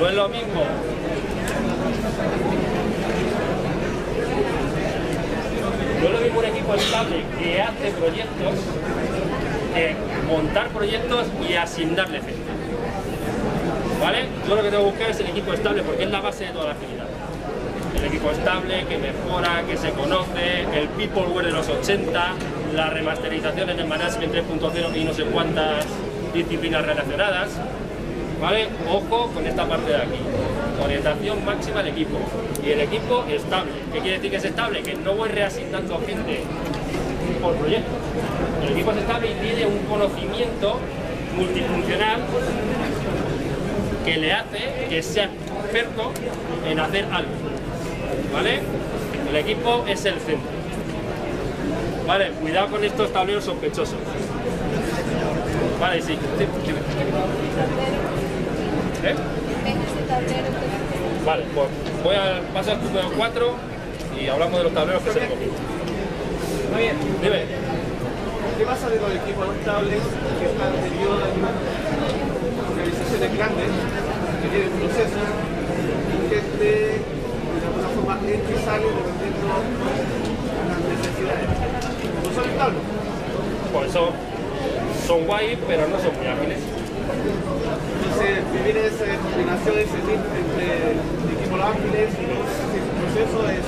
No 0.00 0.08
es 0.08 0.14
lo 0.14 0.28
mismo 0.28 0.62
es 6.06 6.12
lo 6.12 6.20
mismo 6.20 6.38
un 6.40 6.44
equipo 6.44 6.74
estable 6.74 7.24
que 7.38 7.62
hace 7.62 7.90
proyectos 7.92 8.54
que 9.74 9.96
montar 10.26 10.68
proyectos 10.68 11.26
y 11.48 11.54
asignarle 11.54 12.18
gente. 12.18 12.52
¿Vale? 14.00 14.26
Yo 14.48 14.56
lo 14.56 14.62
que 14.62 14.70
tengo 14.70 14.84
que 14.84 14.90
buscar 14.90 15.10
es 15.10 15.20
el 15.20 15.26
equipo 15.28 15.52
estable 15.52 15.82
porque 15.82 16.04
es 16.04 16.10
la 16.10 16.20
base 16.20 16.46
de 16.46 16.50
toda 16.50 16.66
la 16.66 16.72
actividad. 16.72 17.06
El 18.02 18.08
equipo 18.08 18.32
estable, 18.32 18.84
que 18.88 18.98
mejora, 18.98 19.62
que 19.64 19.76
se 19.76 19.90
conoce, 19.90 20.62
el 20.74 20.88
peopleware 20.88 21.46
de 21.46 21.52
los 21.52 21.68
80, 21.68 22.34
la 22.74 22.90
remasterización 22.90 23.70
en 23.70 23.78
el 23.78 23.86
management 23.86 24.34
3.0 24.34 24.96
y 24.96 25.04
no 25.04 25.14
sé 25.14 25.22
cuántas 25.22 25.86
disciplinas 26.34 26.84
relacionadas. 26.84 27.50
¿Vale? 28.40 28.66
Ojo 28.90 29.30
con 29.32 29.46
esta 29.46 29.68
parte 29.68 29.90
de 29.92 29.98
aquí. 29.98 30.18
Orientación 30.82 31.44
máxima 31.44 31.78
al 31.78 31.86
equipo. 31.86 32.18
Y 32.66 32.70
el 32.70 32.80
equipo 32.80 33.24
estable. 33.30 33.70
¿Qué 33.92 34.00
quiere 34.00 34.16
decir 34.16 34.30
que 34.32 34.36
es 34.38 34.44
estable? 34.46 34.82
Que 34.82 34.94
no 34.96 35.14
voy 35.14 35.28
reasignando 35.28 36.00
gente 36.04 36.42
por 37.40 37.54
proyecto. 37.54 37.92
El 38.64 38.72
equipo 38.72 38.90
es 38.90 38.96
estable 38.96 39.30
y 39.30 39.34
tiene 39.34 39.66
un 39.66 39.78
conocimiento 39.86 40.80
multifuncional 41.36 42.20
que 44.04 44.16
le 44.16 44.32
hace 44.32 44.86
que 44.88 45.02
sea 45.04 45.30
experto 45.62 46.10
en 46.68 46.80
hacer 46.80 47.04
algo. 47.04 47.41
¿Vale? 48.32 48.60
El 49.28 49.36
equipo 49.36 49.84
es 49.86 50.04
el 50.04 50.18
centro. 50.20 50.50
Vale, 52.06 52.30
cuidado 52.40 52.68
con 52.68 52.84
estos 52.84 53.12
tableros 53.12 53.44
sospechosos. 53.44 53.98
Vale, 55.80 56.02
sí. 56.02 56.12
¿Eh? 59.04 59.14
Vale, 61.24 61.44
pues 61.54 61.66
voy 62.02 62.16
a 62.16 62.40
pasar 62.52 62.76
al 62.76 62.84
número 62.84 63.10
4 63.16 63.54
y 64.20 64.28
hablamos 64.28 64.58
de 64.58 64.64
los 64.64 64.74
tableros 64.74 65.02
que 65.02 65.12
se 65.12 65.20
recogen. 65.20 65.50
Muy 66.72 66.82
bien. 66.82 66.96
Dime. 67.22 67.44
¿Qué 68.58 68.64
pasa 68.64 68.88
de 68.88 69.00
los 69.00 69.10
equipos 69.10 69.56
estables 69.56 70.02
que 70.38 70.46
están 70.46 70.72
debido 70.82 71.12
a 71.12 71.16
organizaciones 72.70 73.36
grandes 73.36 73.70
que 74.42 74.48
tienen 74.48 74.70
procesos 74.78 75.26
que 76.30 76.38
forma 76.58 77.21
entra 78.28 78.52
y 78.54 78.64
sale 78.64 78.86
dependiendo 78.86 79.42
de 79.42 80.62
las 80.68 80.80
necesidades? 80.92 81.48
¿No 82.22 82.30
son 82.34 82.44
estables? 82.50 82.82
Por 83.72 83.86
eso 83.86 84.12
son 85.06 85.26
guay, 85.26 85.58
pero 85.66 85.88
no 85.88 85.96
son 85.98 86.12
muy 86.16 86.26
ágiles. 86.26 86.58
Entonces, 86.62 88.44
vivir 88.52 88.76
esa 88.78 89.04
combinación, 89.18 89.74
ese 89.78 89.98
entre 89.98 90.66
equipos 91.34 91.60
ágiles 91.60 92.08
y 92.14 92.24
el 92.30 92.86
proceso 93.02 93.38
es, 93.50 93.64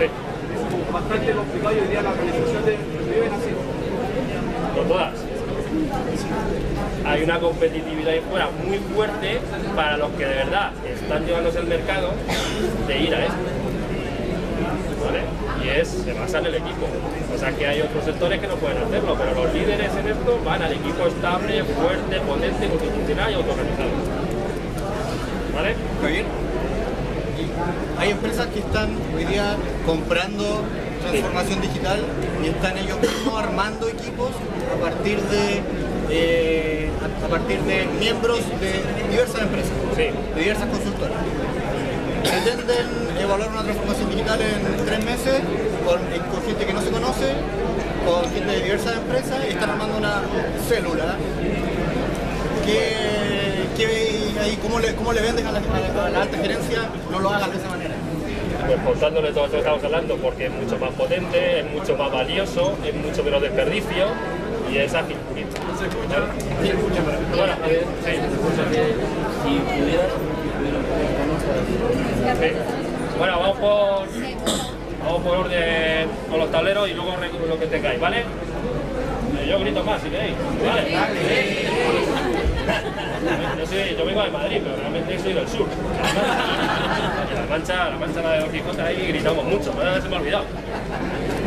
Sí. 0.00 0.06
es 0.06 0.92
bastante 0.92 1.32
complicado 1.32 1.74
y 1.76 1.80
hoy 1.80 1.88
día 1.88 2.02
la 2.02 2.10
organización 2.10 2.64
de 2.64 2.76
viven 3.12 3.32
así. 3.34 3.50
Con 4.74 4.88
todas. 4.88 5.19
Hay 7.04 7.22
una 7.22 7.38
competitividad 7.40 8.12
ahí 8.12 8.22
fuera 8.28 8.48
muy 8.64 8.78
fuerte 8.94 9.40
para 9.74 9.96
los 9.96 10.10
que 10.12 10.26
de 10.26 10.34
verdad 10.34 10.70
están 10.84 11.26
llevándose 11.26 11.58
el 11.58 11.66
mercado 11.66 12.10
de 12.86 12.98
ir 12.98 13.14
a 13.14 13.24
esto. 13.24 13.36
¿Vale? 15.04 15.20
Y 15.64 15.68
es, 15.80 15.88
se 15.88 16.12
basa 16.12 16.38
en 16.38 16.46
el 16.46 16.54
equipo. 16.56 16.86
O 17.34 17.38
sea 17.38 17.52
que 17.52 17.66
hay 17.66 17.80
otros 17.80 18.04
sectores 18.04 18.40
que 18.40 18.46
no 18.46 18.54
pueden 18.56 18.78
hacerlo, 18.78 19.16
pero 19.18 19.44
los 19.44 19.54
líderes 19.54 19.90
en 19.96 20.08
esto 20.08 20.38
van 20.44 20.62
al 20.62 20.72
equipo 20.72 21.06
estable, 21.06 21.64
fuerte, 21.64 22.20
potente, 22.20 22.68
multifuncional 22.68 23.30
y 23.30 23.34
autoorganizado. 23.34 23.90
¿Vale? 25.54 25.74
Muy 26.02 26.12
bien. 26.12 26.26
Hay 27.98 28.10
empresas 28.10 28.46
que 28.48 28.60
están 28.60 28.90
hoy 29.16 29.24
día 29.24 29.56
comprando 29.86 30.62
transformación 31.00 31.60
digital 31.60 32.00
y 32.42 32.48
están 32.48 32.78
ellos 32.78 33.00
mismos 33.00 33.42
armando 33.42 33.88
equipos 33.88 34.30
a 34.74 34.80
partir 34.80 35.18
de 35.20 35.62
eh, 36.10 36.90
a, 37.00 37.26
a 37.26 37.28
partir 37.28 37.60
de 37.60 37.86
miembros 37.98 38.38
de 38.60 39.08
diversas 39.10 39.42
empresas, 39.42 39.72
Sí. 39.96 40.02
de 40.34 40.40
diversas 40.40 40.66
consultoras. 40.68 41.16
Pretenden 42.22 42.86
evaluar 43.20 43.48
una 43.50 43.62
transformación 43.62 44.10
digital 44.10 44.38
en 44.40 44.84
tres 44.86 45.04
meses 45.04 45.40
con, 45.84 45.98
con 45.98 46.42
gente 46.46 46.66
que 46.66 46.72
no 46.72 46.80
se 46.82 46.90
conoce, 46.90 47.32
con 48.06 48.30
gente 48.32 48.52
de 48.52 48.62
diversas 48.62 48.96
empresas 48.96 49.38
y 49.48 49.52
están 49.52 49.70
armando 49.70 49.96
una 49.98 50.22
célula 50.68 51.16
que, 52.64 53.66
que 53.76 54.40
ahí, 54.40 54.58
¿cómo, 54.62 54.78
le, 54.78 54.94
¿cómo 54.94 55.12
le 55.12 55.20
venden 55.22 55.46
a 55.46 55.52
la, 55.52 55.58
a 55.58 55.62
la- 55.94 56.06
a 56.06 56.10
la 56.10 56.22
alta 56.22 56.38
gerencia? 56.38 56.78
No 57.10 57.20
lo 57.20 57.30
hagan 57.30 57.50
de 57.50 57.56
esa 57.56 57.68
manera. 57.68 57.94
Pues 58.66 58.78
contándole 58.82 59.32
todo 59.32 59.44
esto 59.46 59.56
que 59.56 59.62
estamos 59.62 59.82
hablando, 59.84 60.16
porque 60.16 60.46
es 60.46 60.52
mucho 60.52 60.78
más 60.78 60.90
potente, 60.90 61.60
es 61.60 61.70
mucho 61.72 61.96
más 61.96 62.12
valioso, 62.12 62.76
es 62.86 62.94
mucho 62.94 63.24
menos 63.24 63.42
desperdicio 63.42 64.06
y 64.70 64.76
es 64.78 64.94
ágil. 64.94 65.16
¿Vale? 65.80 66.26
Bueno, 67.36 67.52
eh, 67.66 67.84
sí. 68.04 68.12
Sí. 72.40 72.50
Bueno, 73.18 73.38
vamos 73.40 73.58
por, 73.58 74.06
vamos 75.04 75.22
por 75.22 75.36
orden 75.38 76.08
con 76.30 76.38
los 76.40 76.50
tableros 76.50 76.88
y 76.88 76.94
luego 76.94 77.12
lo 77.48 77.58
que 77.58 77.66
tengáis, 77.66 78.00
¿vale? 78.00 78.18
Eh, 78.18 78.24
Yo 79.48 79.58
grito 79.60 79.82
más 79.84 80.02
si 80.02 80.08
queréis. 80.10 80.34
¿Vale? 80.64 80.92
Yo, 83.58 83.66
soy- 83.66 83.96
yo 83.98 84.04
vengo 84.04 84.22
de 84.22 84.30
Madrid, 84.30 84.60
pero 84.62 84.76
realmente 84.76 85.18
soy 85.18 85.32
del 85.32 85.48
sur. 85.48 85.66
La 87.34 87.46
mancha, 87.56 87.90
la 87.90 87.96
mancha 87.96 88.20
la 88.22 88.32
de 88.44 88.48
Quijote 88.50 88.82
ahí 88.82 89.06
gritamos 89.08 89.44
mucho, 89.44 89.72
pero 89.72 90.00
se 90.00 90.08
me 90.08 90.16
ha 90.16 90.18
olvidado. 90.20 90.44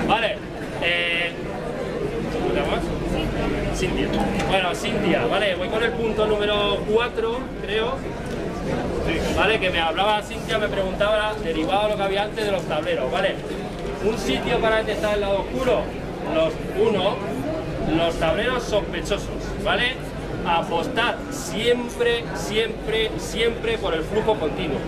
Vale. 0.07 0.37
Eh, 0.81 1.31
¿Cómo 2.33 2.53
te 2.53 2.59
llamas? 2.59 2.83
Bueno, 4.47 4.75
Cintia, 4.75 5.25
vale, 5.25 5.55
voy 5.55 5.67
con 5.69 5.83
el 5.83 5.91
punto 5.91 6.25
número 6.25 6.79
4, 6.89 7.39
creo. 7.61 7.95
Vale, 9.35 9.59
que 9.59 9.69
me 9.69 9.79
hablaba 9.81 10.21
Cintia, 10.21 10.57
me 10.57 10.67
preguntaba 10.67 11.33
derivado 11.43 11.83
de 11.83 11.89
lo 11.89 11.97
que 11.97 12.03
había 12.03 12.23
antes 12.23 12.45
de 12.45 12.51
los 12.51 12.63
tableros, 12.63 13.11
¿vale? 13.11 13.35
un 14.05 14.17
sitio 14.17 14.59
para 14.59 14.77
detectar 14.77 15.15
el 15.15 15.21
lado 15.21 15.41
oscuro. 15.41 15.81
Los 16.33 16.53
uno, 16.79 17.15
los 17.97 18.15
tableros 18.15 18.63
sospechosos, 18.63 19.29
¿vale? 19.63 19.93
Apostad 20.45 21.15
siempre, 21.31 22.23
siempre, 22.35 23.11
siempre 23.17 23.77
por 23.77 23.93
el 23.93 24.03
flujo 24.03 24.35
continuo. 24.35 24.79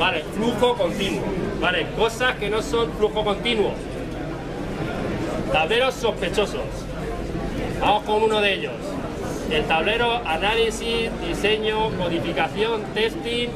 Vale, 0.00 0.24
flujo 0.34 0.74
continuo. 0.76 1.22
Vale, 1.60 1.86
cosas 1.94 2.34
que 2.36 2.48
no 2.48 2.62
son 2.62 2.90
flujo 2.92 3.22
continuo. 3.22 3.72
Tableros 5.52 5.94
sospechosos. 5.94 6.62
Vamos 7.78 8.04
con 8.04 8.22
uno 8.22 8.40
de 8.40 8.54
ellos. 8.54 8.72
El 9.50 9.62
tablero, 9.64 10.22
análisis, 10.24 11.10
diseño, 11.20 11.90
codificación, 11.98 12.82
testing, 12.94 13.48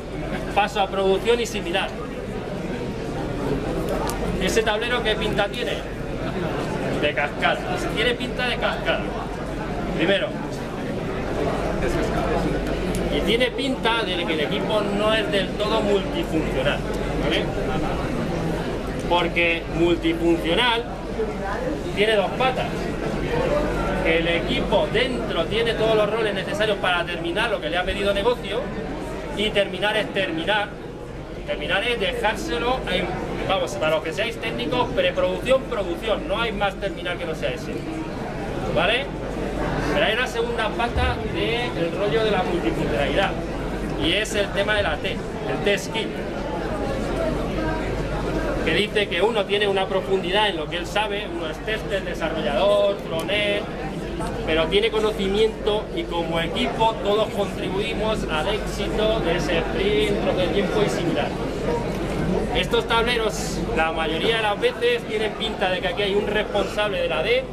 paso 0.54 0.82
a 0.82 0.86
producción 0.88 1.40
y 1.40 1.46
similar. 1.46 1.88
¿Ese 4.42 4.62
tablero 4.62 5.02
qué 5.02 5.14
pinta 5.14 5.48
tiene? 5.48 5.78
De 7.00 7.14
cascada. 7.14 7.58
Tiene 7.96 8.12
pinta 8.12 8.48
de 8.48 8.56
cascada. 8.58 9.02
Primero. 9.96 10.28
Y 13.16 13.20
tiene 13.20 13.50
pinta 13.50 14.02
de 14.02 14.24
que 14.24 14.34
el 14.34 14.40
equipo 14.40 14.80
no 14.98 15.14
es 15.14 15.30
del 15.30 15.48
todo 15.50 15.80
multifuncional. 15.80 16.78
¿vale? 17.22 17.44
Porque 19.08 19.62
multifuncional 19.78 20.84
tiene 21.94 22.16
dos 22.16 22.30
patas. 22.32 22.66
El 24.04 24.28
equipo 24.28 24.86
dentro 24.92 25.46
tiene 25.46 25.74
todos 25.74 25.96
los 25.96 26.10
roles 26.10 26.34
necesarios 26.34 26.76
para 26.78 27.04
terminar 27.04 27.50
lo 27.50 27.60
que 27.60 27.70
le 27.70 27.78
ha 27.78 27.84
pedido 27.84 28.12
negocio 28.12 28.60
y 29.36 29.50
terminar 29.50 29.96
es 29.96 30.12
terminar. 30.12 30.68
Terminar 31.46 31.84
es 31.84 32.00
dejárselo, 32.00 32.78
vamos, 33.46 33.72
para 33.72 33.96
los 33.96 34.04
que 34.04 34.12
seáis 34.12 34.36
técnicos, 34.38 34.88
preproducción, 34.90 35.62
producción. 35.64 36.26
No 36.26 36.40
hay 36.40 36.52
más 36.52 36.74
terminal 36.76 37.18
que 37.18 37.26
no 37.26 37.34
sea 37.34 37.50
ese. 37.50 37.72
¿Vale? 38.74 39.04
Pero 39.94 40.06
hay 40.06 40.14
una 40.14 40.26
segunda 40.26 40.68
pata 40.70 41.16
del 41.32 41.92
rollo 41.96 42.24
de 42.24 42.30
la 42.32 42.42
multifuncionalidad 42.42 43.30
y 44.04 44.12
es 44.12 44.34
el 44.34 44.48
tema 44.48 44.74
de 44.74 44.82
la 44.82 44.96
T, 44.96 45.12
el 45.12 45.80
kit 45.92 46.08
que 48.64 48.74
dice 48.74 49.08
que 49.08 49.20
uno 49.20 49.44
tiene 49.44 49.68
una 49.68 49.86
profundidad 49.86 50.48
en 50.48 50.56
lo 50.56 50.68
que 50.68 50.78
él 50.78 50.86
sabe, 50.86 51.26
uno 51.32 51.48
es 51.50 51.58
tester, 51.66 52.02
desarrollador, 52.02 52.96
frontend, 53.06 53.66
pero 54.46 54.66
tiene 54.68 54.90
conocimiento 54.90 55.84
y 55.94 56.04
como 56.04 56.40
equipo 56.40 56.94
todos 57.04 57.28
contribuimos 57.28 58.24
al 58.30 58.48
éxito 58.48 59.20
de 59.20 59.36
ese 59.36 59.58
sprint, 59.58 60.16
de 60.16 60.46
tiempo 60.48 60.82
y 60.84 60.88
similar. 60.88 61.28
Estos 62.56 62.88
tableros, 62.88 63.58
la 63.76 63.92
mayoría 63.92 64.36
de 64.36 64.42
las 64.42 64.58
veces, 64.58 65.02
tienen 65.08 65.32
pinta 65.32 65.70
de 65.70 65.80
que 65.80 65.88
aquí 65.88 66.02
hay 66.02 66.14
un 66.14 66.26
responsable 66.26 67.02
de 67.02 67.08
la 67.08 67.22
D, 67.22 67.44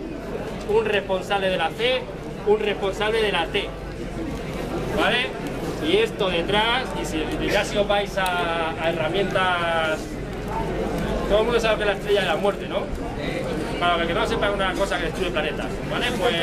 un 0.69 0.85
responsable 0.85 1.49
de 1.49 1.57
la 1.57 1.69
C, 1.71 2.01
un 2.47 2.59
responsable 2.59 3.21
de 3.21 3.31
la 3.31 3.45
T. 3.47 3.67
¿Vale? 4.99 5.27
Y 5.87 5.97
esto 5.97 6.29
detrás, 6.29 6.83
y 7.01 7.05
si 7.05 7.23
ya 7.51 7.65
si 7.65 7.77
os 7.77 7.87
vais 7.87 8.15
a, 8.17 8.73
herramientas 8.85 9.99
todo 11.27 11.39
el 11.39 11.45
mundo 11.45 11.61
sabe 11.61 11.77
que 11.77 11.83
es 11.83 11.87
la 11.87 11.93
estrella 11.93 12.21
de 12.21 12.27
la 12.27 12.35
muerte, 12.35 12.67
¿no? 12.67 12.79
Para 13.79 14.05
que 14.05 14.13
no 14.13 14.27
sepa 14.27 14.51
una 14.51 14.73
cosa 14.73 14.97
que 14.97 15.05
destruye 15.05 15.31
planetas, 15.31 15.67
¿vale? 15.89 16.07
Pues 16.19 16.35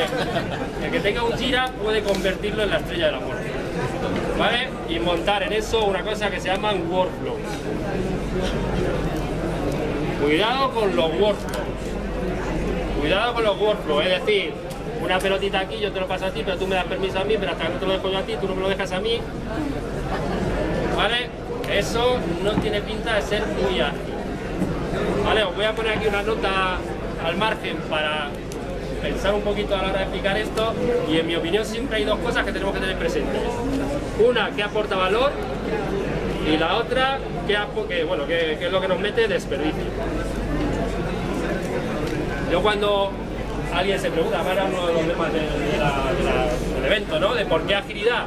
el 0.83 0.91
que 0.91 0.99
tenga 0.99 1.23
un 1.23 1.37
gira 1.37 1.71
puede 1.81 2.01
convertirlo 2.01 2.63
en 2.63 2.71
la 2.71 2.77
estrella 2.77 3.05
de 3.05 3.11
la 3.11 3.19
muerte, 3.19 3.51
¿vale? 4.39 4.69
Y 4.89 4.97
montar 4.97 5.43
en 5.43 5.53
eso 5.53 5.85
una 5.85 6.01
cosa 6.01 6.31
que 6.31 6.39
se 6.39 6.47
llaman 6.47 6.91
workflows. 6.91 7.37
Cuidado 10.23 10.71
con 10.71 10.95
los 10.95 11.05
workflows. 11.05 11.67
Cuidado 12.99 13.33
con 13.35 13.43
los 13.43 13.61
workflows, 13.61 14.05
es 14.05 14.25
decir, 14.25 14.53
una 15.01 15.19
pelotita 15.19 15.59
aquí, 15.59 15.79
yo 15.79 15.91
te 15.91 15.99
lo 15.99 16.07
paso 16.07 16.25
a 16.25 16.31
ti, 16.31 16.41
pero 16.43 16.57
tú 16.57 16.67
me 16.67 16.75
das 16.75 16.85
permiso 16.85 17.19
a 17.19 17.23
mí, 17.23 17.35
pero 17.39 17.51
hasta 17.51 17.65
que 17.65 17.73
no 17.73 17.79
te 17.79 17.85
lo 17.85 17.91
dejo 17.93 18.09
yo 18.09 18.17
a 18.17 18.23
ti, 18.23 18.35
tú 18.39 18.47
no 18.47 18.55
me 18.55 18.61
lo 18.61 18.69
dejas 18.69 18.91
a 18.91 18.99
mí. 18.99 19.19
¿Vale? 20.95 21.29
Eso 21.71 22.17
no 22.43 22.51
tiene 22.53 22.81
pinta 22.81 23.15
de 23.15 23.21
ser 23.21 23.43
muy 23.45 23.79
ágil. 23.79 24.13
Vale, 25.23 25.43
os 25.43 25.55
voy 25.55 25.65
a 25.65 25.73
poner 25.73 25.97
aquí 25.97 26.07
una 26.07 26.23
nota 26.23 26.77
al 27.23 27.37
margen 27.37 27.77
para 27.89 28.29
pensar 29.01 29.33
un 29.33 29.41
poquito 29.41 29.75
a 29.75 29.81
la 29.81 29.89
hora 29.89 29.97
de 29.99 30.03
explicar 30.03 30.37
esto 30.37 30.73
y 31.09 31.17
en 31.17 31.27
mi 31.27 31.35
opinión 31.35 31.65
siempre 31.65 31.97
hay 31.97 32.05
dos 32.05 32.19
cosas 32.19 32.45
que 32.45 32.51
tenemos 32.51 32.73
que 32.73 32.81
tener 32.81 32.97
presentes. 32.97 33.41
Una, 34.19 34.51
que 34.51 34.63
aporta 34.63 34.95
valor 34.95 35.31
y 36.51 36.57
la 36.57 36.75
otra, 36.77 37.19
que, 37.47 38.03
bueno, 38.03 38.25
que, 38.25 38.53
es 38.53 38.71
lo 38.71 38.81
que 38.81 38.87
nos 38.87 38.99
mete 38.99 39.27
desperdicio. 39.27 39.83
Yo 42.51 42.61
cuando 42.61 43.11
alguien 43.73 43.99
se 43.99 44.11
pregunta, 44.11 44.41
para 44.43 44.65
uno 44.65 44.87
de 44.87 44.93
los 44.93 45.07
temas 45.07 45.33
del 45.33 46.85
evento, 46.85 47.19
¿no? 47.19 47.33
De 47.33 47.45
por 47.45 47.63
qué 47.63 47.75
agilidad 47.75 48.25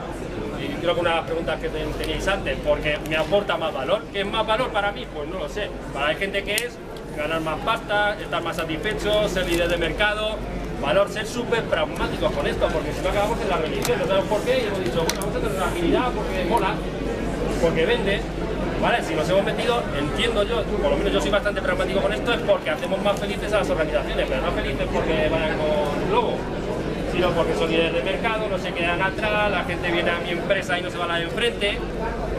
y 0.62 0.74
creo 0.80 0.94
que 0.94 1.00
una 1.00 1.10
de 1.10 1.16
las 1.16 1.24
preguntas 1.24 1.60
que 1.60 1.68
teníais 1.68 2.28
antes, 2.28 2.56
porque 2.64 2.98
me 3.08 3.16
aporta 3.16 3.56
más 3.56 3.74
valor. 3.74 4.02
¿Qué 4.12 4.20
es 4.20 4.26
más 4.26 4.46
valor 4.46 4.70
para 4.70 4.92
mí? 4.92 5.06
Pues 5.12 5.28
no 5.28 5.40
lo 5.40 5.48
sé. 5.48 5.68
Para 5.92 6.08
hay 6.08 6.16
gente 6.16 6.44
que 6.44 6.54
es 6.54 6.78
ganar 7.16 7.40
más 7.40 7.58
pasta, 7.60 8.16
estar 8.20 8.42
más 8.42 8.56
satisfecho, 8.56 9.28
ser 9.28 9.46
líder 9.46 9.68
de 9.68 9.76
mercado, 9.76 10.36
valor, 10.80 11.08
ser 11.10 11.26
súper 11.26 11.64
pragmáticos 11.64 12.32
con 12.32 12.46
esto, 12.46 12.68
porque 12.68 12.92
si 12.92 13.02
no 13.02 13.10
acabamos 13.10 13.40
en 13.40 13.48
la 13.48 13.56
religión, 13.56 13.98
no 13.98 14.06
sabemos 14.06 14.28
por 14.28 14.40
qué, 14.42 14.62
y 14.62 14.66
hemos 14.66 14.84
dicho, 14.84 15.04
bueno, 15.04 15.20
vamos 15.20 15.36
a 15.36 15.40
tener 15.40 15.56
una 15.56 15.66
agilidad 15.66 16.10
porque 16.12 16.44
mola, 16.48 16.74
porque 17.60 17.86
vende, 17.86 18.20
¿vale? 18.82 19.02
Si 19.02 19.14
nos 19.14 19.28
hemos 19.30 19.44
metido, 19.44 19.82
entiendo 19.96 20.42
yo, 20.42 20.62
por 20.64 20.90
lo 20.90 20.96
menos 20.96 21.12
yo 21.12 21.20
soy 21.20 21.30
bastante 21.30 21.62
pragmático 21.62 22.00
con 22.00 22.12
esto, 22.12 22.34
es 22.34 22.40
porque 22.40 22.70
hacemos 22.70 23.02
más 23.02 23.18
felices 23.18 23.52
a 23.52 23.58
las 23.58 23.70
organizaciones, 23.70 24.26
pero 24.28 24.42
no 24.42 24.52
felices 24.52 24.86
porque 24.92 25.28
vayan 25.30 25.56
con 25.56 26.10
globo 26.10 26.36
sino 27.12 27.30
porque 27.32 27.54
son 27.54 27.70
líderes 27.70 27.92
de 27.92 28.02
mercado, 28.02 28.48
no 28.48 28.58
se 28.58 28.72
quedan 28.72 29.02
atrás, 29.02 29.50
la 29.50 29.64
gente 29.64 29.90
viene 29.90 30.10
a 30.10 30.18
mi 30.18 30.30
empresa 30.30 30.78
y 30.78 30.82
no 30.82 30.90
se 30.90 30.96
va 30.96 31.04
a 31.04 31.08
la 31.08 31.16
de 31.16 31.24
enfrente. 31.24 31.78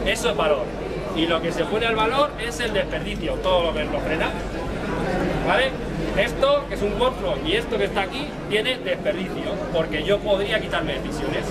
Eso 0.04 0.30
es 0.30 0.36
valor. 0.36 0.64
Y 1.16 1.26
lo 1.26 1.40
que 1.40 1.52
se 1.52 1.64
pone 1.64 1.86
al 1.86 1.94
valor 1.94 2.32
es 2.40 2.58
el 2.58 2.72
desperdicio, 2.72 3.34
todo 3.34 3.66
lo 3.66 3.72
que 3.72 3.84
lo 3.84 4.00
frena. 4.00 4.30
¿Vale? 5.46 5.70
Esto, 6.16 6.64
que 6.68 6.76
es 6.76 6.82
un 6.82 7.00
workflow, 7.00 7.34
y 7.44 7.54
esto 7.54 7.76
que 7.76 7.84
está 7.84 8.02
aquí, 8.02 8.28
tiene 8.48 8.78
desperdicio, 8.78 9.50
porque 9.72 10.04
yo 10.04 10.18
podría 10.20 10.60
quitarme 10.60 10.94
decisiones. 10.94 11.44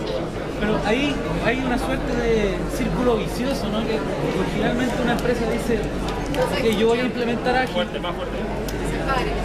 Pero 0.59 0.79
ahí 0.85 1.13
hay 1.45 1.59
una 1.65 1.77
suerte 1.77 2.15
de 2.15 2.55
círculo 2.77 3.17
vicioso, 3.17 3.67
¿no? 3.67 3.85
Que 3.85 3.99
originalmente 4.39 4.93
una 5.03 5.11
empresa 5.13 5.49
dice 5.51 5.79
que 6.61 6.75
yo 6.77 6.87
voy 6.87 6.99
a 6.99 7.03
implementar 7.03 7.55
ágil. 7.57 7.73
Fuerte, 7.73 7.99
más 7.99 8.15
fuerte. 8.15 8.37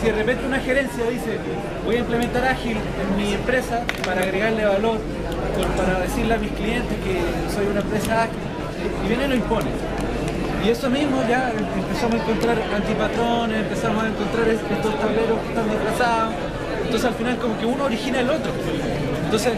Si 0.00 0.06
de 0.06 0.12
repente 0.12 0.46
una 0.46 0.60
gerencia 0.60 1.04
dice, 1.10 1.38
voy 1.84 1.96
a 1.96 1.98
implementar 1.98 2.46
ágil 2.46 2.76
en 2.76 3.16
mi 3.16 3.34
empresa 3.34 3.82
para 4.06 4.22
agregarle 4.22 4.64
valor, 4.64 4.98
para 5.76 5.98
decirle 6.00 6.34
a 6.34 6.38
mis 6.38 6.52
clientes 6.52 6.96
que 7.02 7.20
soy 7.52 7.66
una 7.66 7.80
empresa 7.80 8.22
ágil, 8.22 8.38
y 9.04 9.08
viene 9.08 9.24
y 9.24 9.28
lo 9.28 9.34
impone. 9.34 9.70
Y 10.64 10.70
eso 10.70 10.90
mismo 10.90 11.22
ya 11.28 11.52
empezamos 11.52 12.14
a 12.14 12.22
encontrar 12.22 12.58
antipatrones, 12.74 13.58
empezamos 13.58 14.04
a 14.04 14.08
encontrar 14.08 14.48
estos 14.48 15.00
tableros 15.00 15.38
que 15.40 15.48
están 15.48 15.68
retrasados. 15.68 16.34
Entonces 16.84 17.04
al 17.04 17.14
final 17.14 17.36
como 17.38 17.58
que 17.58 17.66
uno 17.66 17.84
origina 17.84 18.20
el 18.20 18.30
otro. 18.30 18.50
Entonces, 19.24 19.52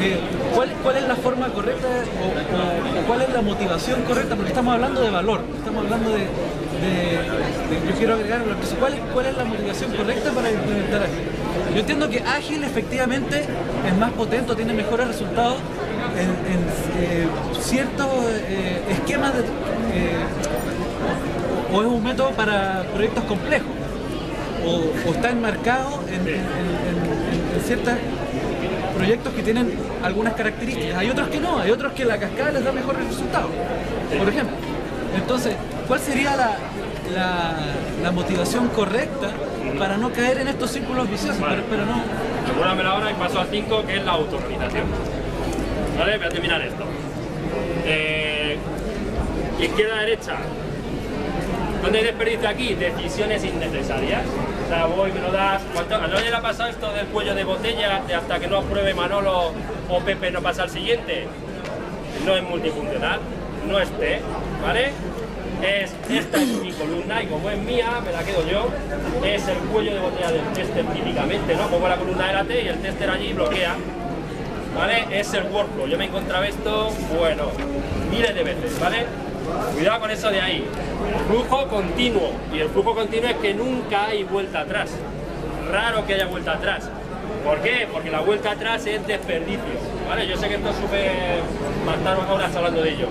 eh, 0.00 0.18
¿cuál, 0.54 0.96
es 0.96 1.06
la 1.06 1.16
forma 1.16 1.46
correcta 1.48 1.86
o, 1.86 3.06
cuál 3.06 3.22
es 3.22 3.32
la 3.32 3.40
motivación 3.40 4.02
correcta? 4.02 4.34
Porque 4.34 4.50
estamos 4.50 4.74
hablando 4.74 5.00
de 5.00 5.10
valor, 5.10 5.42
estamos 5.56 5.84
hablando 5.84 6.10
de, 6.10 6.26
yo 7.86 7.94
quiero 7.96 8.14
agregar 8.14 8.42
¿cuál, 8.80 8.94
¿cuál 9.14 9.26
es 9.26 9.36
la 9.36 9.44
motivación 9.44 9.92
correcta 9.92 10.32
para 10.32 10.50
implementar 10.50 11.02
ágil? 11.02 11.22
Yo 11.72 11.80
entiendo 11.80 12.10
que 12.10 12.20
ágil 12.20 12.64
efectivamente 12.64 13.44
es 13.86 13.96
más 13.96 14.10
potente, 14.12 14.54
tiene 14.56 14.74
mejores 14.74 15.06
resultados 15.06 15.56
en, 16.18 16.28
eh, 17.00 17.28
ciertos 17.60 18.08
eh, 18.48 18.82
esquemas 18.90 19.32
de, 19.34 19.44
o 21.72 21.80
es 21.80 21.86
un 21.86 22.02
método 22.02 22.30
para 22.30 22.84
proyectos 22.94 23.24
complejos 23.24 23.70
o, 24.64 25.10
está 25.10 25.30
enmarcado 25.30 26.00
en, 26.08 26.22
ciertos 27.64 27.94
proyectos 28.96 29.32
que 29.34 29.42
tienen 29.42 29.72
algunas 30.02 30.34
características. 30.34 30.96
Hay 30.96 31.10
otros 31.10 31.28
que 31.28 31.38
no, 31.38 31.58
hay 31.58 31.70
otros 31.70 31.92
que 31.92 32.04
la 32.04 32.18
cascada 32.18 32.50
les 32.52 32.64
da 32.64 32.72
mejores 32.72 33.06
resultados, 33.06 33.50
por 34.18 34.28
ejemplo. 34.28 34.56
Entonces, 35.16 35.54
¿cuál 35.86 36.00
sería 36.00 36.36
la, 36.36 36.56
la, 38.02 38.10
motivación 38.10 38.68
correcta 38.68 39.28
para 39.78 39.96
no 39.96 40.10
caer 40.12 40.38
en 40.38 40.48
estos 40.48 40.70
círculos 40.70 41.08
viciosos? 41.08 41.36
Pero, 41.70 41.86
no. 41.86 42.02
Recuérdame 42.48 42.82
ahora 42.82 43.10
y 43.10 43.14
paso 43.14 43.40
al 43.40 43.48
5, 43.48 43.84
que 43.86 43.96
es 43.96 44.04
la 44.04 44.12
autorganización. 44.12 44.84
¿Vale? 45.98 46.18
Voy 46.18 46.26
a 46.26 46.30
terminar 46.30 46.62
esto. 46.62 46.84
Eh, 47.84 48.21
izquierda-derecha, 49.64 50.36
¿Dónde 51.82 51.98
hay 51.98 52.04
desperdicio 52.04 52.48
aquí? 52.48 52.74
Decisiones 52.74 53.44
innecesarias. 53.44 54.22
O 54.64 54.68
sea, 54.68 54.86
voy, 54.86 55.10
me 55.10 55.20
lo 55.20 55.32
das. 55.32 55.60
¿Cuánto? 55.74 55.96
¿A 55.96 56.06
le 56.06 56.32
ha 56.32 56.40
pasado 56.40 56.70
esto 56.70 56.92
del 56.92 57.06
cuello 57.06 57.34
de 57.34 57.42
botella 57.42 58.00
de 58.06 58.14
hasta 58.14 58.38
que 58.38 58.46
no 58.46 58.58
apruebe 58.58 58.94
Manolo 58.94 59.52
o 59.88 59.98
Pepe 60.00 60.30
no 60.30 60.40
pasa 60.40 60.62
al 60.62 60.70
siguiente? 60.70 61.26
No 62.24 62.36
es 62.36 62.42
multifuncional. 62.44 63.18
no 63.68 63.80
esté, 63.80 64.20
¿vale? 64.62 64.92
Es, 65.60 65.92
esta 66.08 66.40
es 66.40 66.48
mi 66.48 66.72
columna 66.72 67.22
y 67.22 67.26
como 67.26 67.50
es 67.50 67.58
mía, 67.58 68.00
me 68.04 68.12
la 68.12 68.22
quedo 68.22 68.46
yo. 68.48 68.68
Es 69.24 69.46
el 69.48 69.58
cuello 69.58 69.94
de 69.94 70.00
botella 70.00 70.30
del 70.30 70.52
tester 70.54 70.84
típicamente, 70.86 71.54
¿no? 71.56 71.66
Pongo 71.66 71.88
la 71.88 71.96
columna 71.96 72.28
de 72.28 72.32
la 72.32 72.44
T 72.44 72.62
y 72.62 72.68
el 72.68 72.78
tester 72.78 73.10
allí 73.10 73.32
bloquea. 73.32 73.74
¿Vale? 74.76 75.06
Es 75.10 75.34
el 75.34 75.44
workflow. 75.44 75.88
Yo 75.88 75.98
me 75.98 76.06
encontraba 76.06 76.46
esto, 76.46 76.90
bueno, 77.18 77.50
miles 78.10 78.34
de 78.34 78.42
veces, 78.42 78.78
¿vale? 78.80 79.04
Cuidado 79.74 80.00
con 80.00 80.10
eso 80.10 80.30
de 80.30 80.40
ahí. 80.40 80.64
Flujo 81.28 81.68
continuo. 81.68 82.30
Y 82.52 82.60
el 82.60 82.68
flujo 82.68 82.94
continuo 82.94 83.30
es 83.30 83.36
que 83.36 83.54
nunca 83.54 84.06
hay 84.06 84.24
vuelta 84.24 84.60
atrás. 84.60 84.90
Raro 85.70 86.06
que 86.06 86.14
haya 86.14 86.26
vuelta 86.26 86.52
atrás. 86.52 86.88
¿Por 87.44 87.60
qué? 87.60 87.88
Porque 87.92 88.10
la 88.10 88.20
vuelta 88.20 88.52
atrás 88.52 88.86
es 88.86 89.06
desperdicio. 89.06 89.60
¿Vale? 90.08 90.26
Yo 90.26 90.36
sé 90.36 90.48
que 90.48 90.56
esto 90.56 90.70
es 90.70 90.76
súper... 90.76 91.10
estar 91.96 92.18
horas 92.30 92.54
hablando 92.54 92.82
de 92.82 92.90
ello. 92.90 93.08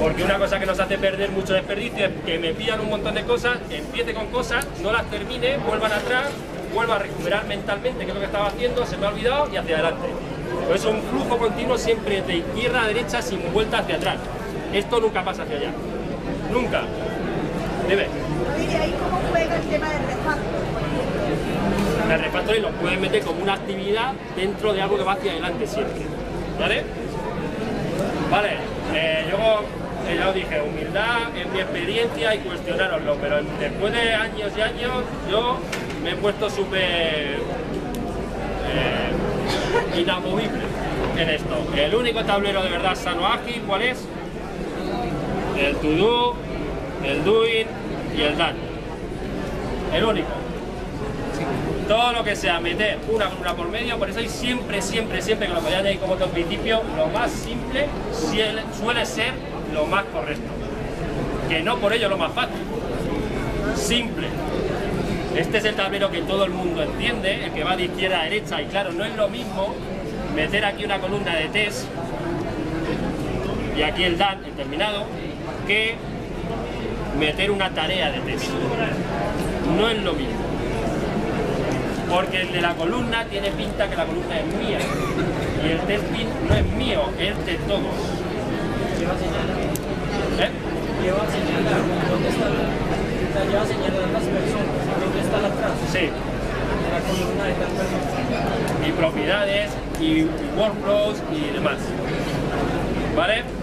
Porque 0.00 0.24
una 0.24 0.38
cosa 0.38 0.58
que 0.58 0.66
nos 0.66 0.78
hace 0.78 0.98
perder 0.98 1.30
mucho 1.30 1.54
desperdicio 1.54 2.06
es 2.06 2.12
que 2.26 2.38
me 2.38 2.52
pillan 2.52 2.80
un 2.80 2.90
montón 2.90 3.14
de 3.14 3.22
cosas, 3.22 3.58
empiece 3.70 4.12
con 4.12 4.26
cosas, 4.26 4.66
no 4.82 4.92
las 4.92 5.04
termine, 5.04 5.56
vuelvan 5.58 5.92
atrás, 5.92 6.30
vuelva 6.74 6.96
a 6.96 6.98
recuperar 6.98 7.46
mentalmente 7.46 8.04
qué 8.04 8.10
es 8.10 8.14
lo 8.14 8.20
que 8.20 8.26
estaba 8.26 8.48
haciendo, 8.48 8.84
se 8.84 8.96
me 8.96 9.06
ha 9.06 9.10
olvidado 9.10 9.48
y 9.52 9.56
hacia 9.56 9.76
adelante. 9.76 10.08
Pues 10.66 10.80
es 10.80 10.86
un 10.86 11.00
flujo 11.02 11.38
continuo 11.38 11.78
siempre 11.78 12.22
de 12.22 12.38
izquierda 12.38 12.82
a 12.82 12.86
derecha 12.88 13.22
sin 13.22 13.52
vuelta 13.52 13.78
hacia 13.78 13.96
atrás. 13.96 14.16
Esto 14.74 15.00
nunca 15.00 15.24
pasa 15.24 15.44
hacia 15.44 15.56
allá. 15.56 15.70
Nunca. 16.50 16.82
Debe. 17.88 18.08
¿Y 18.58 18.74
ahí 18.74 18.94
cómo 19.00 19.20
juega 19.30 19.56
el 19.56 19.62
tema 19.62 19.88
del 19.88 20.02
refactor? 20.02 20.60
El 22.10 22.20
refactoring 22.20 22.62
lo 22.62 22.70
puedes 22.70 22.98
meter 22.98 23.22
como 23.22 23.42
una 23.42 23.54
actividad 23.54 24.14
dentro 24.34 24.72
de 24.72 24.82
algo 24.82 24.96
que 24.96 25.04
va 25.04 25.12
hacia 25.12 25.30
adelante 25.30 25.68
siempre. 25.68 26.02
¿Vale? 26.58 26.82
Vale. 28.28 28.50
Eh, 28.94 29.26
yo 29.30 29.62
eh, 30.08 30.16
ya 30.18 30.28
os 30.28 30.34
dije, 30.34 30.60
humildad 30.60 31.36
en 31.36 31.52
mi 31.52 31.60
experiencia 31.60 32.34
y 32.34 32.38
cuestionároslo, 32.38 33.14
pero 33.20 33.36
después 33.60 33.92
de 33.92 34.12
años 34.12 34.52
y 34.56 34.60
años 34.60 35.04
yo 35.30 35.58
me 36.02 36.10
he 36.10 36.16
puesto 36.16 36.50
súper 36.50 37.38
eh, 38.72 39.96
inamovible 39.96 40.64
en 41.16 41.30
esto. 41.30 41.64
El 41.76 41.94
único 41.94 42.24
tablero 42.24 42.60
de 42.62 42.70
verdad 42.70 42.96
sano 42.96 43.24
ágil, 43.26 43.62
¿cuál 43.66 43.82
es? 43.82 44.04
El 45.58 45.76
to 45.76 45.88
do, 45.90 46.34
el 47.04 47.24
doing 47.24 47.66
y 48.16 48.20
el 48.22 48.36
done. 48.36 48.54
El 49.94 50.04
único. 50.04 50.28
Todo 51.88 52.12
lo 52.12 52.24
que 52.24 52.34
sea 52.34 52.60
meter 52.60 52.98
una 53.08 53.26
columna 53.28 53.54
por 53.54 53.68
medio, 53.68 53.98
por 53.98 54.08
eso 54.08 54.18
hay 54.18 54.28
siempre, 54.28 54.80
siempre, 54.80 55.20
siempre 55.20 55.48
que 55.48 55.54
lo 55.54 55.60
podéis 55.60 55.78
añadir 55.80 55.98
como 55.98 56.14
otro 56.14 56.28
principio, 56.28 56.82
lo 56.96 57.06
más 57.08 57.30
simple 57.30 57.86
suele- 58.12 59.04
ser 59.06 59.32
lo 59.72 59.86
más 59.86 60.04
correcto. 60.04 60.50
Que 61.48 61.60
no 61.62 61.76
por 61.78 61.92
ello 61.92 62.08
lo 62.08 62.16
más 62.16 62.32
fácil. 62.32 62.56
Simple. 63.76 64.28
Este 65.36 65.58
es 65.58 65.64
el 65.64 65.74
tablero 65.74 66.10
que 66.10 66.22
todo 66.22 66.44
el 66.44 66.52
mundo 66.52 66.82
entiende, 66.82 67.44
el 67.44 67.52
que 67.52 67.64
va 67.64 67.76
de 67.76 67.84
izquierda 67.84 68.20
a 68.20 68.24
derecha, 68.24 68.62
y 68.62 68.66
claro, 68.66 68.92
no 68.92 69.04
es 69.04 69.14
lo 69.16 69.28
mismo 69.28 69.74
meter 70.34 70.64
aquí 70.64 70.84
una 70.84 71.00
columna 71.00 71.34
de 71.36 71.48
test 71.48 71.86
y 73.76 73.82
aquí 73.82 74.04
el 74.04 74.16
DAN, 74.16 74.44
el 74.44 74.52
terminado, 74.52 75.04
que 75.66 75.96
meter 77.18 77.50
una 77.50 77.70
tarea 77.70 78.10
de 78.10 78.20
test. 78.20 78.50
No 79.76 79.88
es 79.88 80.02
lo 80.02 80.12
mismo. 80.12 80.44
Porque 82.10 82.42
el 82.42 82.52
de 82.52 82.60
la 82.60 82.74
columna 82.74 83.24
tiene 83.24 83.50
pinta 83.50 83.88
que 83.88 83.96
la 83.96 84.04
columna 84.04 84.38
es 84.38 84.46
mía. 84.46 84.78
Y 85.66 85.70
el 85.72 85.78
test 85.80 86.04
pin 86.04 86.28
no 86.48 86.54
es 86.54 86.66
mío, 86.72 87.02
es 87.18 87.46
de 87.46 87.54
todos. 87.66 87.94
¿Eh? 90.40 90.50
lleva 91.02 91.22
a 91.22 91.30
señalar 91.30 91.80
dónde 92.10 92.28
está 92.28 92.48
la, 92.48 93.44
lleva 93.44 93.62
a 93.62 93.66
señalar 93.66 94.08
las 94.12 94.24
personas, 94.24 94.80
dónde 95.00 95.20
está 95.20 95.40
la 95.42 95.50
frase, 95.50 95.84
Sí. 95.92 96.08
la 96.90 97.00
columna 97.04 97.44
de 97.44 97.52
tal 97.52 97.72
persona. 97.76 98.88
y 98.88 98.92
propiedades 98.92 99.70
y 100.00 100.22
workflows 100.58 101.22
y 101.30 101.52
demás. 101.52 101.76
¿Vale? 103.16 103.53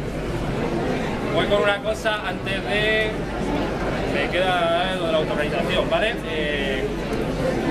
Voy 1.33 1.45
con 1.47 1.61
una 1.61 1.77
cosa 1.81 2.27
antes 2.27 2.63
de... 2.65 3.11
Me 4.13 4.29
queda 4.29 4.91
eh, 4.91 4.97
lo 4.97 5.05
de 5.05 5.11
la 5.13 5.17
autorganización, 5.19 5.89
¿vale? 5.89 6.13
Eh, 6.27 6.85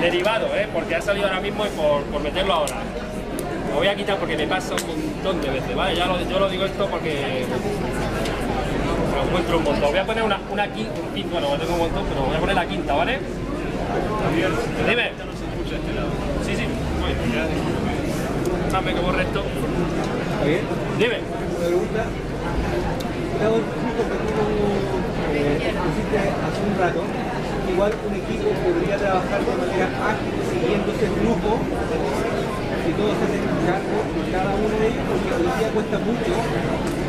derivado, 0.01 0.47
¿eh? 0.55 0.67
Porque 0.73 0.95
ha 0.95 1.01
salido 1.01 1.27
ahora 1.27 1.39
mismo 1.39 1.65
y 1.65 1.69
por, 1.69 2.01
por 2.03 2.21
meterlo 2.21 2.53
ahora. 2.53 2.77
Lo 3.69 3.75
voy 3.77 3.87
a 3.87 3.95
quitar 3.95 4.17
porque 4.17 4.35
me 4.35 4.47
pasa 4.47 4.73
un 4.75 4.87
montón 4.87 5.41
de 5.41 5.49
veces, 5.49 5.75
¿vale? 5.75 5.95
Ya 5.95 6.07
lo, 6.07 6.19
yo 6.27 6.39
lo 6.39 6.49
digo 6.49 6.65
esto 6.65 6.87
porque 6.87 7.45
lo 9.15 9.23
encuentro 9.23 9.57
un 9.59 9.63
montón. 9.63 9.89
Voy 9.91 9.99
a 9.99 10.05
poner 10.05 10.23
una, 10.23 10.39
una 10.51 10.67
quinta, 10.67 10.99
un 10.99 11.13
quinto, 11.13 11.39
bueno, 11.39 11.57
tengo 11.57 11.73
un 11.73 11.79
montón, 11.79 12.05
pero 12.09 12.21
voy 12.25 12.35
a 12.35 12.39
poner 12.39 12.55
la 12.55 12.65
quinta, 12.65 12.93
¿vale? 12.95 13.19
Dime. 14.89 15.11
Sí, 16.45 16.55
sí. 16.55 16.65
Dame 18.71 18.93
como 18.93 19.11
recto. 19.11 19.43
Javier, 20.39 20.61
Dime. 20.97 21.19
pregunta. 21.59 22.05
Que 23.41 23.47
tú 23.47 23.57
eh, 25.33 25.73
pusiste 25.73 26.17
hace 26.21 26.59
un 26.61 26.75
rato, 26.77 27.01
igual 27.73 27.89
un 28.05 28.13
equipo 28.13 28.53
podría 28.61 28.97
trabajar 29.01 29.39
de 29.41 29.53
manera 29.57 29.87
ágil 30.13 30.33
siguiendo 30.45 30.93
ese 30.93 31.07
flujo 31.09 31.51
si 32.85 32.91
todos 32.93 33.13
se 33.17 33.23
hacen 33.25 33.41
cargo 33.65 33.97
de 34.13 34.29
cada 34.29 34.51
uno 34.61 34.75
de 34.77 34.85
ellos, 34.93 35.05
porque 35.09 35.29
hoy 35.41 35.49
día 35.57 35.69
cuesta 35.73 35.97
mucho 36.05 36.33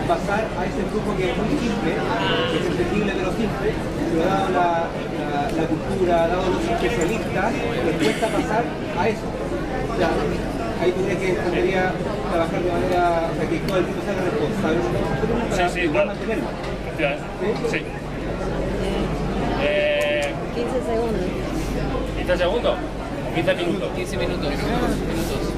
pasar 0.08 0.42
a 0.56 0.60
ese 0.64 0.80
flujo 0.88 1.10
que 1.20 1.24
es 1.28 1.36
muy 1.36 1.52
simple, 1.60 1.90
que 2.00 2.56
es 2.56 2.64
entendible 2.64 3.10
pero 3.12 3.30
simple, 3.36 3.68
pero 3.76 4.20
dado 4.24 4.48
la, 4.56 4.68
la- 4.88 5.48
la 5.52 5.64
cultura, 5.68 6.14
dado 6.32 6.48
los 6.48 6.64
especialistas, 6.64 7.48
les 7.52 7.96
cuesta 8.00 8.26
pasar 8.32 8.64
a 8.96 9.02
eso. 9.08 9.26
O 9.28 9.94
sea, 10.00 10.08
ahí 10.80 10.90
tendría 10.96 11.16
que 11.20 11.28
trabajar 12.32 12.60
de 12.62 12.72
manera, 12.72 13.28
o 13.30 13.36
sea, 13.36 13.48
que 13.48 13.58
todo 13.58 13.76
el 13.78 13.84
mundo 13.84 14.02
sea 14.02 14.14
responsable 14.14 14.78
lo 14.78 15.56
para 15.56 15.68
Sí, 15.68 15.74
sí, 15.74 15.80
igual 15.80 15.92
claro. 15.92 16.06
mantenerlo. 16.08 16.48
Sí. 17.70 17.78
Eh, 19.62 20.32
15 20.54 20.70
segundos. 20.82 21.22
15 22.16 22.36
segundos. 22.36 22.74
o 22.74 23.34
15 23.34 23.54
minutos. 23.54 23.88
15 23.96 24.16
minutos. 24.16 24.48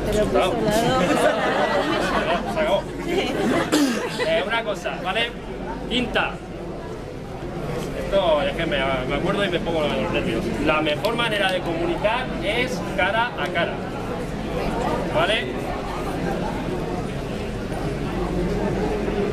Pero 0.07 0.25
puso 0.27 0.33
Bravo. 0.39 0.55
la 0.55 0.71
dos. 0.71 0.75
Se 2.55 2.61
acabó. 2.61 2.83
Eh, 4.27 4.45
una 4.47 4.65
cosa, 4.65 4.99
¿vale? 5.03 5.31
Quinta. 5.89 6.33
Esto 8.05 8.43
es 8.43 8.53
que 8.57 8.67
me, 8.67 8.77
me 9.09 9.15
acuerdo 9.17 9.45
y 9.45 9.49
me 9.49 9.59
pongo 9.61 9.83
los 9.83 10.13
nervios. 10.13 10.45
La 10.65 10.81
mejor 10.81 11.17
manera 11.17 11.51
de 11.51 11.61
comunicar 11.61 12.27
es 12.45 12.81
cara 12.97 13.31
a 13.39 13.47
cara. 13.49 13.73
¿Vale? 15.15 15.47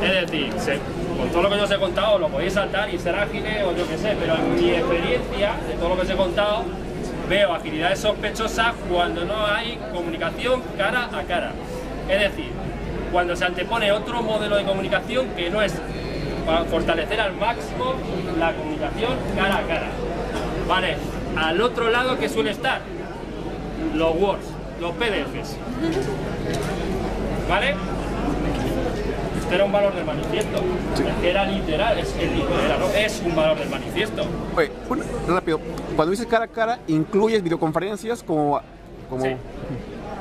Es 0.02 0.22
decir, 0.22 0.52
se- 0.58 0.80
con 1.18 1.30
todo 1.30 1.44
lo 1.44 1.50
que 1.50 1.58
yo 1.58 1.64
os 1.64 1.72
he 1.72 1.78
contado 1.78 2.18
lo 2.20 2.28
podéis 2.30 2.54
saltar 2.54 2.90
y 2.94 2.98
ser 2.98 3.16
ágiles 3.16 3.64
o 3.64 3.76
yo 3.76 3.88
qué 3.88 3.98
sé, 3.98 4.16
pero 4.20 4.36
en 4.36 4.56
mi 4.56 4.72
experiencia, 4.72 5.52
de 5.68 5.74
todo 5.76 5.90
lo 5.90 5.96
que 5.96 6.02
os 6.02 6.10
he 6.10 6.16
contado, 6.16 6.64
veo 7.30 7.54
agilidades 7.54 8.00
sospechosas 8.00 8.74
cuando 8.92 9.24
no 9.26 9.46
hay 9.46 9.78
comunicación 9.94 10.62
cara 10.78 11.10
a 11.14 11.24
cara. 11.24 11.52
Es 12.10 12.20
decir, 12.20 12.50
cuando 13.12 13.36
se 13.36 13.46
antepone 13.46 13.92
otro 13.92 14.22
modelo 14.24 14.56
de 14.58 14.64
comunicación 14.64 15.28
que 15.36 15.50
no 15.50 15.62
es 15.62 15.74
para 16.46 16.64
fortalecer 16.66 17.22
al 17.22 17.34
máximo 17.34 17.94
la 18.40 18.52
comunicación 18.54 19.12
cara 19.36 19.58
a 19.58 19.62
cara. 19.62 19.88
Vale, 20.68 20.96
al 21.38 21.62
otro 21.62 21.90
lado 21.92 22.18
que 22.18 22.28
suele 22.28 22.52
estar 22.52 22.80
los 23.94 24.16
Words, 24.16 24.46
los 24.80 24.92
PDFs. 24.94 25.58
¿Vale? 27.48 27.76
Este 29.52 29.58
era 29.58 29.66
un 29.66 29.74
valor 29.74 29.94
del 29.94 30.06
manifiesto. 30.06 30.64
Era 31.22 31.46
literal, 31.46 32.00
es, 32.00 32.16
literal, 32.16 32.80
¿no? 32.80 32.88
es 32.88 33.22
un 33.26 33.36
valor 33.36 33.60
del 33.60 33.68
manifiesto. 33.68 34.24
Oye, 34.56 34.72
rápido. 35.28 35.60
Cuando 35.94 36.12
dices 36.12 36.26
cara 36.26 36.46
a 36.46 36.48
cara, 36.48 36.80
¿incluyes 36.88 37.44
videoconferencias 37.44 38.24
como... 38.24 38.62
como... 39.10 39.26
Sí. 39.26 39.36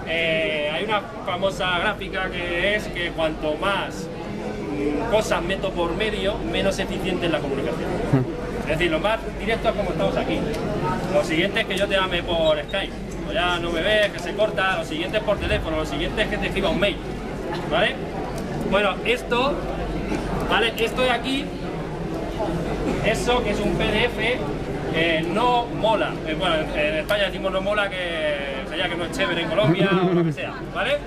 Eh, 0.08 0.68
hay 0.74 0.82
una 0.82 1.02
famosa 1.24 1.78
gráfica 1.78 2.28
que 2.28 2.74
es 2.74 2.88
que 2.88 3.12
cuanto 3.12 3.54
más 3.54 4.08
mm, 4.08 5.12
cosas 5.12 5.40
meto 5.44 5.70
por 5.70 5.94
medio, 5.94 6.36
menos 6.50 6.76
eficiente 6.80 7.26
es 7.26 7.30
la 7.30 7.38
comunicación. 7.38 7.88
Es 8.62 8.78
decir, 8.78 8.90
lo 8.90 8.98
más 8.98 9.20
directo 9.38 9.68
es 9.68 9.74
como 9.76 9.90
estamos 9.90 10.16
aquí. 10.16 10.40
Lo 11.14 11.22
siguiente 11.22 11.60
es 11.60 11.66
que 11.66 11.76
yo 11.76 11.86
te 11.86 11.94
llame 11.94 12.24
por 12.24 12.60
Skype. 12.64 12.92
O 13.28 13.32
ya 13.32 13.60
no 13.60 13.70
me 13.70 13.80
ves, 13.80 14.10
que 14.10 14.18
se 14.18 14.34
corta. 14.34 14.76
Lo 14.78 14.84
siguiente 14.84 15.18
es 15.18 15.22
por 15.22 15.38
teléfono. 15.38 15.76
Lo 15.76 15.86
siguiente 15.86 16.22
es 16.22 16.28
que 16.28 16.38
te 16.38 16.46
escriba 16.46 16.70
un 16.70 16.78
mail. 16.78 16.96
¿Vale? 17.68 17.96
Bueno, 18.70 18.94
esto, 19.04 19.52
¿vale? 20.48 20.72
Esto 20.78 21.02
de 21.02 21.10
aquí, 21.10 21.44
eso 23.04 23.42
que 23.42 23.50
es 23.50 23.60
un 23.60 23.74
PDF, 23.74 24.38
eh, 24.94 25.26
no 25.32 25.66
mola. 25.66 26.12
Eh, 26.26 26.34
bueno, 26.38 26.54
en, 26.74 26.94
España 26.96 27.24
decimos 27.24 27.52
no 27.52 27.60
mola, 27.60 27.90
que 27.90 28.64
sería 28.68 28.88
que 28.88 28.96
no 28.96 29.04
es 29.04 29.12
chévere 29.12 29.42
en 29.42 29.48
Colombia 29.48 29.90
o 30.08 30.14
lo 30.14 30.24
que 30.24 30.32
sea, 30.32 30.52
¿vale? 30.74 30.98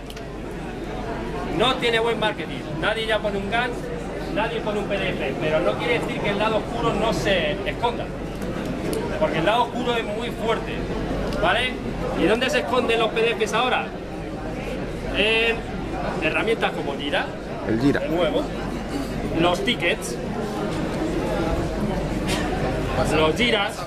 No 1.58 1.76
tiene 1.76 2.00
buen 2.00 2.20
marketing. 2.20 2.60
Nadie 2.82 3.08
ya 3.08 3.20
pone 3.20 3.38
un 3.38 3.50
GAN 3.50 3.72
nadie 4.34 4.60
pone 4.62 4.80
un 4.80 4.86
PDF, 4.86 5.36
pero 5.40 5.60
no 5.60 5.74
quiere 5.74 6.00
decir 6.00 6.20
que 6.20 6.32
el 6.32 6.40
lado 6.40 6.58
oscuro 6.58 6.94
no 6.94 7.14
se 7.14 7.52
esconda. 7.66 8.06
Porque 9.20 9.38
el 9.38 9.46
lado 9.46 9.64
oscuro 9.64 9.96
es 9.96 10.04
muy 10.04 10.32
fuerte, 10.32 10.74
¿vale? 11.42 11.74
¿Y 12.22 12.26
dónde 12.26 12.50
se 12.50 12.60
esconden 12.60 13.00
los 13.00 13.10
PDFs 13.12 13.54
ahora? 13.54 13.86
En 15.16 15.58
herramientas 16.24 16.72
como 16.72 16.98
Jira, 16.98 17.26
El 17.68 17.80
Gira. 17.82 18.02
nuevo, 18.10 18.44
los 19.40 19.64
tickets, 19.64 20.16
los 23.16 23.36
Jiras, 23.36 23.78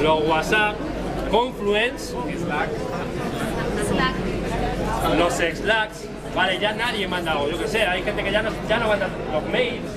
los 0.00 0.28
WhatsApp, 0.28 0.74
Confluence, 1.30 2.14
los 5.18 5.34
Slacks, 5.34 6.04
vale, 6.34 6.58
ya 6.60 6.72
nadie 6.74 7.08
manda, 7.08 7.38
o 7.38 7.50
yo 7.50 7.58
que 7.58 7.66
sé, 7.66 7.82
hay 7.82 8.02
gente 8.02 8.22
que 8.22 8.30
ya 8.30 8.42
no, 8.42 8.50
ya 8.68 8.78
no 8.78 8.88
manda 8.88 9.08
los 9.32 9.44
mails. 9.50 9.90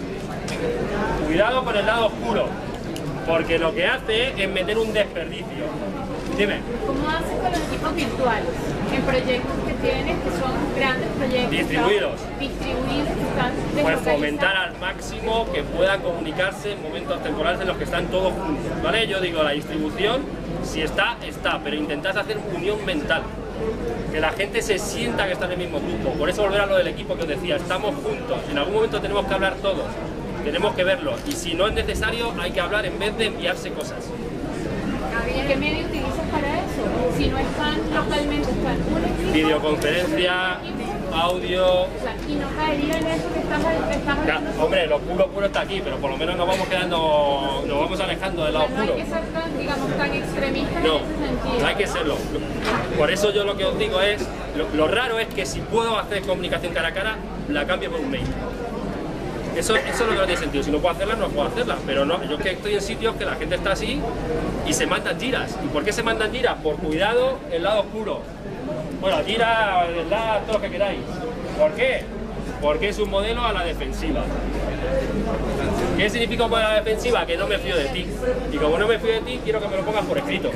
Cuidado 1.28 1.64
con 1.64 1.76
el 1.76 1.86
lado 1.86 2.08
oscuro, 2.08 2.48
porque 3.28 3.60
lo 3.60 3.74
que 3.74 3.86
hace 3.86 4.42
es 4.42 4.50
meter 4.50 4.78
un 4.78 4.94
desperdicio. 4.94 5.66
Dime, 6.38 6.60
¿Cómo 6.86 7.10
haces 7.10 7.32
con 7.42 7.52
los 7.52 7.60
equipos 7.60 7.96
virtuales? 7.96 8.50
En 8.94 9.02
proyectos 9.04 9.52
que 9.68 9.74
tienes, 9.74 10.16
que 10.24 10.30
son 10.32 10.54
grandes 10.76 11.10
proyectos. 11.18 11.52
Distribuidos. 11.52 12.22
Distribuidos, 12.40 13.08
que 13.08 13.22
están 13.30 13.52
pues 13.82 14.00
fomentar 14.00 14.56
al 14.56 14.78
máximo 14.80 15.48
que 15.54 15.64
puedan 15.64 16.02
comunicarse 16.02 16.72
en 16.74 16.82
momentos 16.82 17.22
temporales 17.22 17.62
en 17.62 17.68
los 17.68 17.78
que 17.78 17.84
están 17.84 18.08
todos 18.08 18.34
juntos, 18.34 18.84
¿vale? 18.84 19.08
Yo 19.08 19.22
digo, 19.22 19.44
la 19.44 19.52
distribución, 19.52 20.24
si 20.64 20.82
está, 20.82 21.18
está, 21.26 21.60
pero 21.64 21.76
intentad 21.76 22.18
hacer 22.18 22.38
unión 22.56 22.84
mental. 22.86 23.24
Que 24.12 24.20
la 24.20 24.32
gente 24.32 24.62
se 24.62 24.80
sienta 24.80 25.26
que 25.26 25.34
está 25.34 25.46
en 25.46 25.54
el 25.54 25.58
mismo 25.58 25.80
grupo. 25.80 26.12
Por 26.18 26.30
eso 26.30 26.44
volver 26.44 26.62
a 26.62 26.66
lo 26.66 26.78
del 26.78 26.88
equipo 26.88 27.16
que 27.16 27.24
os 27.24 27.28
decía, 27.28 27.58
estamos 27.58 27.96
juntos. 27.96 28.38
En 28.50 28.58
algún 28.58 28.76
momento 28.76 29.02
tenemos 29.02 29.26
que 29.26 29.34
hablar 29.34 29.56
todos. 29.56 29.86
Tenemos 30.44 30.76
que 30.76 30.84
verlo. 30.84 31.16
Y 31.28 31.32
si 31.34 31.54
no 31.56 31.68
es 31.68 31.74
necesario, 31.74 32.34
hay 32.40 32.52
que 32.52 32.62
hablar 32.62 32.86
en 32.86 32.98
vez 32.98 33.18
de 33.18 33.26
enviarse 33.26 33.72
cosas. 33.72 34.10
¿Y 35.26 35.48
qué 35.48 35.56
medio 35.56 35.86
utilizas 35.86 36.26
para 36.32 36.48
eso? 36.60 37.18
Si 37.18 37.28
no 37.28 37.38
están 37.38 37.76
localmente, 37.94 38.50
están 38.52 38.78
un 38.94 39.04
equipo, 39.06 39.34
Videoconferencia, 39.34 40.60
audio, 41.14 41.66
o 41.84 41.88
sea, 42.02 42.16
y 42.28 42.36
no 42.36 42.48
caería 42.56 42.98
en 42.98 43.08
eso 43.08 43.34
que 43.34 43.40
estás, 43.40 43.60
estás 43.92 44.26
Ya, 44.28 44.42
hombre, 44.62 44.88
lo 44.88 45.00
puro 45.00 45.28
puro 45.28 45.46
está 45.48 45.62
aquí, 45.62 45.82
pero 45.84 45.98
por 45.98 46.12
lo 46.12 46.18
menos 46.18 46.36
nos 46.38 46.48
vamos 46.48 46.68
quedando, 46.68 47.64
nos 47.68 47.80
vamos 47.80 48.00
alejando 48.00 48.44
del 48.46 48.54
lado 48.54 48.68
sea, 48.68 48.76
no 48.76 48.82
hay 48.84 48.90
oscuro. 48.90 49.06
que 49.06 49.12
ser 49.12 49.26
tan, 49.34 49.58
digamos, 49.58 49.98
tan 49.98 50.14
extremistas 50.14 50.84
No, 50.84 50.98
en 50.98 51.04
ese 51.04 51.28
sentido. 51.28 51.60
no 51.62 51.68
hay 51.68 51.76
que 51.76 51.88
serlo. 51.88 52.16
Por 52.98 53.12
eso 53.12 53.34
yo 53.34 53.44
lo 53.44 53.58
que 53.58 53.66
os 53.66 53.80
digo 53.80 54.02
es, 54.02 54.28
lo, 54.56 54.68
lo 54.76 54.88
raro 54.88 55.20
es 55.20 55.28
que 55.28 55.46
si 55.46 55.60
puedo 55.62 55.98
hacer 55.98 56.22
comunicación 56.24 56.74
cara 56.74 56.90
a 56.90 56.94
cara, 56.94 57.16
la 57.50 57.66
cambio 57.66 57.92
por 57.92 58.02
un 58.02 58.12
mail. 58.12 58.26
Eso, 59.58 59.76
eso 59.76 59.90
es 59.90 60.00
lo 60.02 60.10
que 60.10 60.16
no 60.16 60.26
tiene 60.26 60.40
sentido. 60.40 60.64
Si 60.64 60.72
no 60.72 60.78
puedo 60.78 60.94
hacerla, 60.94 61.16
no 61.16 61.30
puedo 61.30 61.48
hacerla. 61.48 61.78
Pero 61.86 62.06
no, 62.06 62.24
yo 62.24 62.38
que 62.38 62.52
estoy 62.52 62.76
en 62.76 62.82
sitios 62.82 63.16
que 63.16 63.26
la 63.26 63.36
gente 63.36 63.56
está 63.56 63.72
así 63.72 64.00
y 64.68 64.74
se 64.74 64.86
mandan 64.86 65.20
giras. 65.20 65.58
¿Y 65.66 65.68
por 65.70 65.84
qué 65.84 65.92
se 65.92 66.04
mandan 66.04 66.32
giras? 66.32 66.58
Por 66.62 66.76
cuidado 66.76 67.40
el 67.52 67.64
lado 67.64 67.82
oscuro. 67.82 68.22
Bueno, 69.02 69.18
gira, 69.26 69.88
verdad, 69.88 70.42
todo 70.46 70.58
lo 70.58 70.62
que 70.62 70.70
queráis. 70.70 71.00
¿Por 71.58 71.72
qué? 71.72 72.04
Porque 72.62 72.90
es 72.90 73.00
un 73.00 73.10
modelo 73.10 73.44
a 73.44 73.52
la 73.52 73.64
defensiva. 73.64 74.24
¿Qué 75.98 76.10
significa 76.10 76.44
un 76.44 76.52
modelo 76.52 76.68
a 76.68 76.72
la 76.74 76.78
defensiva? 76.84 77.26
Que 77.26 77.36
no 77.36 77.48
me 77.48 77.58
fío 77.58 77.78
de 77.78 77.86
ti. 77.86 78.06
Y 78.54 78.58
como 78.58 78.78
no 78.78 78.88
me 78.88 79.00
fío 79.00 79.14
de 79.14 79.22
ti, 79.22 79.40
quiero 79.44 79.60
que 79.60 79.68
me 79.70 79.78
lo 79.78 79.84
pongas 79.84 80.06
por 80.06 80.20
escrito. 80.20 80.52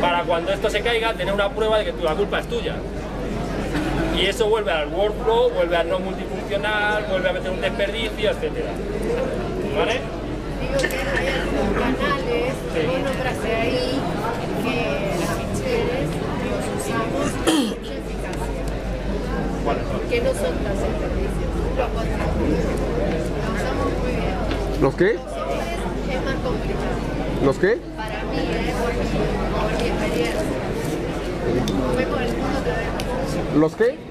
Para 0.00 0.22
cuando 0.22 0.52
esto 0.52 0.70
se 0.70 0.80
caiga, 0.80 1.12
tener 1.14 1.34
una 1.34 1.48
prueba 1.50 1.78
de 1.78 1.86
que 1.86 1.92
la 2.02 2.14
culpa 2.14 2.38
es 2.38 2.48
tuya. 2.48 2.76
Y 4.16 4.26
eso 4.26 4.48
vuelve 4.48 4.70
al 4.70 4.88
workflow, 4.88 5.50
vuelve 5.50 5.76
al 5.76 5.88
no 5.88 5.98
vuelve 6.58 7.28
a 7.28 7.32
meter 7.32 7.50
un 7.50 7.60
desperdicio, 7.60 8.30
etc. 8.30 8.42
¿Vale? 9.76 10.00
Digo 10.60 10.78
que 10.78 10.96
hay 11.18 11.28
algunos 11.28 11.68
canales, 11.78 12.54
Sí. 12.74 12.80
vos 12.86 12.98
nombraste 13.04 13.54
ahí, 13.54 14.00
que 14.64 14.76
las 15.20 15.32
ficheres 15.38 16.08
los 16.44 16.64
usamos 16.76 17.30
con 17.44 17.54
mucha 17.54 17.94
eficacia. 17.94 18.62
¿Cuáles 19.64 19.84
son? 19.86 20.00
Que 20.10 20.18
no 20.20 20.30
son 20.30 20.54
tan 20.64 20.74
desperdicios. 20.74 21.50
Lo 21.78 21.86
contrario. 21.88 22.26
Lo 23.46 23.50
usamos 23.54 23.88
muy 24.02 24.10
bien. 24.10 24.36
¿Los 24.82 24.94
qué? 24.96 25.10
Software 25.14 25.78
es 26.10 26.20
más 26.24 26.34
complicado. 26.34 26.98
¿Los 27.44 27.56
qué? 27.58 27.78
Para 27.96 28.24
mí, 28.24 28.36
¿eh? 28.38 28.74
por, 28.80 28.90
mi, 28.92 29.00
por 29.54 29.70
mi 29.80 29.88
experiencia. 29.88 30.42
Vemos 31.96 32.20
el 32.20 32.32
mundo 32.36 32.60
vemos. 32.66 33.56
¿Los 33.56 33.76
qué? 33.76 34.09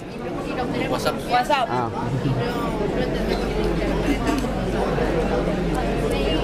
WhatsApp. 0.89 1.15
WhatsApp. 1.29 1.67
Ah. 1.69 1.89
Y 2.23 2.29
no, 2.29 2.35
no 2.95 3.03
entendemos 3.03 3.45
ni 3.47 3.63
interpretamos 3.63 4.43
nosotros. 4.43 4.89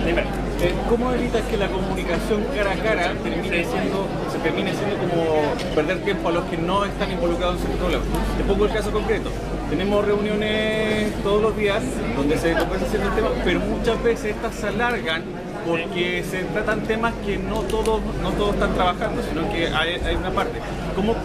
Dime. 0.05 0.45
Eh, 0.61 0.73
¿Cómo 0.89 1.11
evitas 1.11 1.41
que 1.43 1.57
la 1.57 1.67
comunicación 1.67 2.45
cara 2.55 2.71
a 2.71 2.75
cara 2.75 3.13
termine 3.21 3.65
siendo, 3.65 4.07
se 4.31 4.39
termine 4.39 4.73
siendo 4.73 4.97
como 4.97 5.53
perder 5.75 5.99
tiempo 5.99 6.29
a 6.29 6.31
los 6.31 6.45
que 6.45 6.57
no 6.57 6.85
están 6.85 7.11
involucrados 7.11 7.55
en 7.57 7.61
cierto 7.61 7.77
problema? 7.79 8.03
Te 8.37 8.43
pongo 8.45 8.65
el 8.65 8.71
caso 8.71 8.91
concreto. 8.91 9.29
Tenemos 9.69 10.05
reuniones 10.05 11.11
todos 11.23 11.41
los 11.41 11.57
días 11.57 11.83
donde 12.15 12.37
se 12.37 12.53
conversa 12.53 12.85
ciertos 12.85 13.15
temas, 13.15 13.31
pero 13.43 13.59
muchas 13.59 14.01
veces 14.01 14.35
estas 14.35 14.55
se 14.55 14.67
alargan 14.67 15.23
porque 15.67 16.23
se 16.23 16.43
tratan 16.43 16.81
temas 16.81 17.13
que 17.25 17.37
no 17.37 17.61
todos, 17.61 18.01
no 18.21 18.31
todos 18.31 18.53
están 18.53 18.73
trabajando, 18.75 19.21
sino 19.23 19.51
que 19.51 19.67
hay, 19.67 20.01
hay 20.05 20.15
una 20.15 20.31
parte. 20.31 20.59
¿Cómo, 20.95 21.15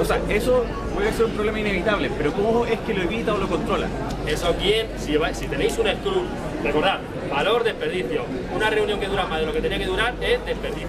o 0.00 0.04
sea, 0.04 0.20
eso 0.28 0.64
puede 0.94 1.12
ser 1.12 1.26
un 1.26 1.32
problema 1.32 1.60
inevitable, 1.60 2.10
pero 2.16 2.32
¿cómo 2.32 2.66
es 2.66 2.78
que 2.80 2.94
lo 2.94 3.02
evita 3.02 3.34
o 3.34 3.38
lo 3.38 3.48
controla? 3.48 3.86
Eso 4.26 4.54
quién, 4.58 4.86
si, 4.98 5.46
tenéis 5.46 5.78
un 5.78 5.86
Scrum, 5.86 6.26
recordad, 6.62 7.00
valor, 7.30 7.64
desperdicio. 7.64 8.24
Una 8.54 8.70
reunión 8.70 9.00
que 9.00 9.06
dura 9.06 9.26
más 9.26 9.40
de 9.40 9.46
lo 9.46 9.52
que 9.52 9.60
tenía 9.60 9.78
que 9.78 9.86
durar 9.86 10.14
es 10.20 10.44
desperdicio. 10.44 10.88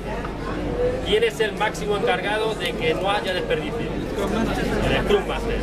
¿Quién 1.05 1.23
es 1.23 1.39
el 1.39 1.53
máximo 1.53 1.97
encargado 1.97 2.53
de 2.55 2.71
que 2.73 2.93
no 2.93 3.10
haya 3.10 3.33
desperdicio? 3.33 3.77
El 3.77 5.03
Scrum 5.03 5.27
Master. 5.27 5.55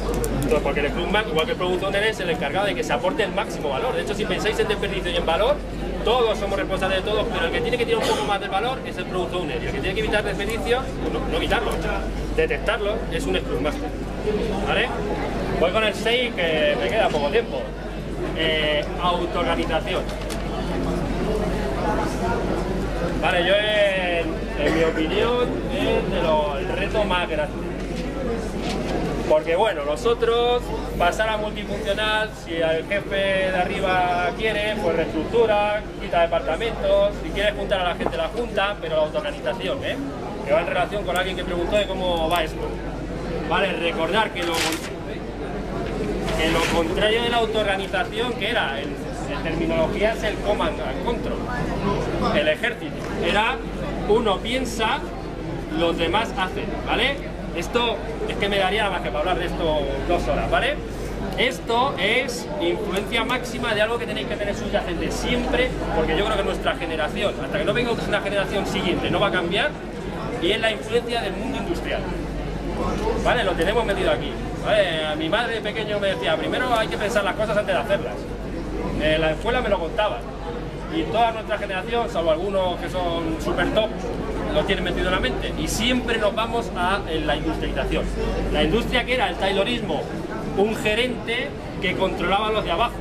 Entonces, 0.43 0.61
porque 0.63 0.81
el 0.81 0.91
Scrum 0.91 1.11
Master, 1.11 1.33
igual 1.33 1.47
que 1.47 1.53
el 1.53 1.59
Product 1.59 1.83
Owner, 1.85 2.03
es 2.05 2.21
el 2.21 2.31
encargado 2.31 2.67
de 2.67 2.75
que 2.75 2.85
se 2.85 2.93
aporte 2.93 3.25
el 3.25 3.33
máximo 3.33 3.71
valor. 3.71 3.95
De 3.95 4.03
hecho, 4.03 4.15
si 4.15 4.25
pensáis 4.25 4.59
en 4.59 4.69
desperdicio 4.69 5.11
y 5.11 5.17
en 5.17 5.27
valor, 5.27 5.57
todos 6.05 6.39
somos 6.39 6.59
responsables 6.59 7.03
de 7.03 7.11
todos, 7.11 7.27
pero 7.33 7.47
el 7.47 7.53
que 7.53 7.61
tiene 7.61 7.79
que 7.79 7.87
tirar 7.87 8.03
un 8.03 8.09
poco 8.09 8.25
más 8.25 8.41
del 8.41 8.51
valor 8.51 8.79
es 8.87 8.97
el 8.99 9.05
Product 9.07 9.35
Owner. 9.35 9.63
Y 9.63 9.67
el 9.67 9.73
que 9.73 9.81
tiene 9.81 9.95
que 9.95 10.01
evitar 10.01 10.23
desperdicios, 10.23 10.85
pues 11.01 11.13
no, 11.13 11.21
no 11.29 11.37
evitarlo, 11.37 11.71
detectarlo, 12.37 12.95
es 13.11 13.25
un 13.27 13.37
Scrum 13.37 13.63
Master. 13.63 13.89
¿Vale? 14.69 14.89
Voy 15.59 15.71
con 15.71 15.85
el 15.85 15.95
6, 15.95 16.35
que 16.35 16.77
me 16.81 16.89
queda 16.89 17.09
poco 17.09 17.29
tiempo. 17.31 17.63
Eh, 18.37 18.85
autoorganización. 19.01 20.03
Vale, 23.23 23.47
yo 23.47 23.55
en, 23.55 24.75
mi 24.75 24.85
opinión 24.85 25.49
es 25.73 26.11
de 26.11 26.61
el 26.61 26.77
reto 26.77 27.05
más 27.05 27.29
grande. 27.29 27.74
Porque 29.29 29.57
bueno, 29.57 29.85
nosotros 29.85 30.63
pasar 30.99 31.31
a 31.31 31.37
multifuncional, 31.39 32.31
si 32.45 32.55
el 32.57 32.87
jefe 32.87 33.17
de 33.17 33.57
arriba 33.57 34.31
quiere, 34.37 34.77
pues 34.83 34.97
reestructura, 34.97 35.83
quita 36.01 36.23
departamentos, 36.23 37.15
si 37.23 37.31
quiere 37.31 37.53
juntar 37.53 37.81
a 37.81 37.85
la 37.91 37.95
gente 37.95 38.17
la 38.17 38.29
junta, 38.29 38.77
pero 38.81 38.97
la 38.97 39.03
autoorganización, 39.03 39.83
¿eh? 39.83 39.97
que 40.45 40.53
va 40.53 40.61
en 40.61 40.67
relación 40.67 41.05
con 41.05 41.17
alguien 41.17 41.37
que 41.37 41.45
preguntó 41.45 41.77
de 41.77 41.87
cómo 41.87 42.29
va 42.29 42.45
esto. 42.45 42.69
Vale, 43.49 43.73
recordar 43.73 44.31
que 44.31 44.43
lo, 44.43 44.53
que 46.39 46.51
lo 46.51 46.61
contrario 46.79 47.23
de 47.23 47.29
la 47.31 47.39
autoorganización, 47.39 48.35
que 48.35 48.51
era, 48.51 48.79
en, 48.81 48.95
terminología 49.43 50.13
es 50.13 50.23
el 50.23 50.37
command 50.37 50.81
and 50.81 51.05
control, 51.05 51.39
el 52.37 52.49
ejército, 52.49 52.95
era 53.25 53.57
uno 54.09 54.39
piensa, 54.39 54.99
los 55.79 55.97
demás 55.97 56.29
hacen, 56.39 56.67
¿vale? 56.87 57.34
Esto 57.57 57.97
es 58.29 58.37
que 58.37 58.49
me 58.49 58.59
daría 58.59 58.91
más 58.91 59.01
que 59.01 59.09
para 59.09 59.21
hablar 59.21 59.39
de 59.39 59.47
esto 59.47 59.81
dos 60.09 60.29
horas, 60.29 60.51
¿vale? 60.51 60.75
Esto 61.39 61.95
es 61.99 62.47
influencia 62.61 63.25
máxima 63.25 63.75
de 63.75 63.83
algo 63.83 63.99
que 63.99 64.07
tenéis 64.07 64.29
que 64.29 64.37
tener 64.37 64.55
subyacente 64.55 65.11
siempre, 65.11 65.71
porque 65.97 66.17
yo 66.17 66.25
creo 66.25 66.37
que 66.37 66.45
nuestra 66.45 66.75
generación, 66.77 67.35
hasta 67.43 67.59
que 67.59 67.65
no 67.65 67.73
venga 67.73 67.93
una 67.93 68.21
generación 68.21 68.67
siguiente, 68.67 69.11
no 69.11 69.21
va 69.21 69.29
a 69.29 69.33
cambiar, 69.33 69.71
y 70.43 70.53
es 70.53 70.61
la 70.61 70.71
influencia 70.71 71.23
del 71.23 71.33
mundo 71.33 71.59
industrial. 71.59 72.03
¿Vale? 73.25 73.45
Lo 73.45 73.53
tenemos 73.53 73.85
metido 73.85 74.11
aquí. 74.11 74.33
A 75.11 75.15
mi 75.17 75.29
madre 75.29 75.55
de 75.55 75.61
pequeño 75.61 75.99
me 75.99 76.09
decía, 76.09 76.37
primero 76.37 76.73
hay 76.75 76.89
que 76.89 76.97
pensar 76.97 77.25
las 77.25 77.35
cosas 77.35 77.57
antes 77.57 77.75
de 77.75 77.81
hacerlas. 77.81 78.15
En 79.01 79.21
la 79.21 79.31
escuela 79.33 79.61
me 79.61 79.69
lo 79.69 79.79
contaban. 79.79 80.19
Y 80.95 81.03
toda 81.05 81.33
nuestra 81.33 81.59
generación, 81.59 82.09
salvo 82.11 82.31
algunos 82.31 82.79
que 82.81 82.89
son 82.89 83.37
super 83.43 83.73
top, 83.75 83.91
lo 84.55 84.65
tienen 84.65 84.85
metido 84.85 85.07
en 85.07 85.13
la 85.13 85.21
mente. 85.21 85.53
Y 85.59 85.69
siempre 85.69 86.19
nos 86.19 86.35
vamos 86.35 86.71
a 86.77 87.01
la 87.25 87.37
industrialización. 87.37 88.05
La 88.53 88.63
industria 88.63 89.05
que 89.05 89.15
era 89.15 89.29
el 89.29 89.37
taylorismo, 89.37 90.03
un 90.57 90.77
gerente 90.77 91.49
que 91.83 91.95
controlaba 91.97 92.49
a 92.49 92.53
los 92.53 92.65
de 92.65 92.71
abajo. 92.71 92.95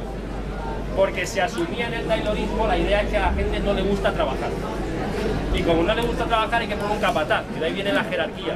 Porque 0.95 1.25
se 1.25 1.41
asumía 1.41 1.87
en 1.87 1.93
el 1.93 2.05
taylorismo 2.05 2.67
la 2.67 2.77
idea 2.77 3.01
es 3.01 3.09
que 3.09 3.17
a 3.17 3.21
la 3.21 3.33
gente 3.33 3.59
no 3.59 3.73
le 3.73 3.81
gusta 3.81 4.11
trabajar. 4.11 4.49
Y 5.53 5.61
como 5.61 5.83
no 5.83 5.93
le 5.93 6.01
gusta 6.01 6.25
trabajar 6.25 6.61
hay 6.61 6.67
que 6.67 6.75
poner 6.75 6.91
un 6.91 7.01
capataz, 7.01 7.43
que 7.53 7.59
de 7.59 7.65
ahí 7.65 7.73
viene 7.73 7.93
la 7.93 8.03
jerarquía. 8.03 8.55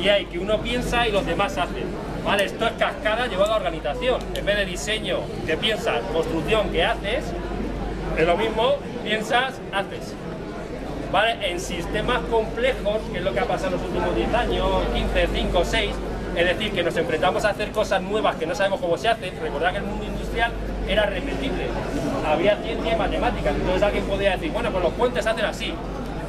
Y 0.00 0.08
hay 0.08 0.26
que 0.26 0.38
uno 0.38 0.60
piensa 0.60 1.06
y 1.08 1.12
los 1.12 1.24
demás 1.26 1.56
hacen. 1.56 1.84
Vale, 2.24 2.44
esto 2.44 2.66
es 2.66 2.72
cascada 2.72 3.26
llevado 3.26 3.52
a 3.52 3.56
organización. 3.56 4.20
En 4.34 4.44
vez 4.44 4.56
de 4.56 4.66
diseño 4.66 5.18
que 5.46 5.56
piensas, 5.56 6.00
construcción 6.12 6.70
que 6.70 6.84
haces, 6.84 7.24
es 8.16 8.26
lo 8.26 8.36
mismo, 8.36 8.76
piensas, 9.04 9.60
haces. 9.72 10.14
En 11.14 11.60
sistemas 11.60 12.22
complejos, 12.28 12.98
que 13.12 13.18
es 13.18 13.24
lo 13.24 13.32
que 13.32 13.38
ha 13.38 13.44
pasado 13.44 13.68
en 13.68 13.72
los 13.74 13.82
últimos 13.82 14.16
10 14.16 14.34
años, 14.34 14.66
15, 14.92 15.28
5, 15.32 15.62
6, 15.64 15.90
es 16.34 16.44
decir, 16.44 16.72
que 16.72 16.82
nos 16.82 16.96
enfrentamos 16.96 17.44
a 17.44 17.50
hacer 17.50 17.70
cosas 17.70 18.02
nuevas 18.02 18.34
que 18.34 18.46
no 18.46 18.54
sabemos 18.56 18.80
cómo 18.80 18.98
se 18.98 19.08
hacen. 19.08 19.32
Recordad 19.40 19.70
que 19.70 19.76
el 19.76 19.84
mundo 19.84 20.04
industrial 20.04 20.50
era 20.88 21.06
repetible. 21.06 21.68
Había 22.26 22.56
ciencia 22.56 22.94
y 22.94 22.96
matemáticas. 22.96 23.54
Entonces 23.54 23.82
alguien 23.84 24.04
podía 24.06 24.32
decir, 24.32 24.50
bueno, 24.50 24.72
pues 24.72 24.82
los 24.82 24.92
puentes 24.94 25.22
se 25.22 25.30
hacen 25.30 25.44
así. 25.44 25.72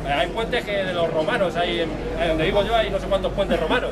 Hay 0.07 0.27
puentes 0.27 0.63
que 0.63 0.71
de 0.71 0.93
los 0.93 1.11
romanos, 1.11 1.55
hay 1.55 1.87
donde 2.27 2.45
vivo 2.45 2.63
yo 2.63 2.75
hay 2.75 2.91
no 2.91 2.99
sé 2.99 3.07
cuántos 3.07 3.33
puentes 3.33 3.59
romanos, 3.59 3.89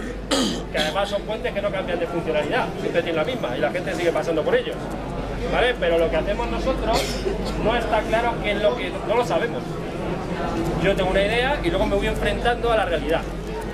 que 0.71 0.77
además 0.77 1.09
son 1.09 1.23
puentes 1.23 1.51
que 1.51 1.59
no 1.59 1.71
cambian 1.71 1.99
de 1.99 2.05
funcionalidad, 2.05 2.67
siempre 2.79 3.01
tienen 3.01 3.15
la 3.15 3.23
misma 3.23 3.57
y 3.57 3.61
la 3.61 3.71
gente 3.71 3.95
sigue 3.95 4.11
pasando 4.11 4.43
por 4.43 4.55
ellos. 4.55 4.75
¿Vale? 5.51 5.73
Pero 5.79 5.97
lo 5.97 6.07
que 6.11 6.17
hacemos 6.17 6.47
nosotros 6.51 7.01
no 7.63 7.75
está 7.75 7.99
claro 8.01 8.33
qué 8.43 8.51
es 8.51 8.61
lo 8.61 8.77
que 8.77 8.91
no 9.07 9.15
lo 9.15 9.25
sabemos. 9.25 9.63
Yo 10.83 10.95
tengo 10.95 11.09
una 11.09 11.21
idea 11.21 11.59
y 11.63 11.69
luego 11.69 11.85
me 11.85 11.95
voy 11.95 12.07
enfrentando 12.07 12.71
a 12.71 12.77
la 12.77 12.85
realidad. 12.85 13.21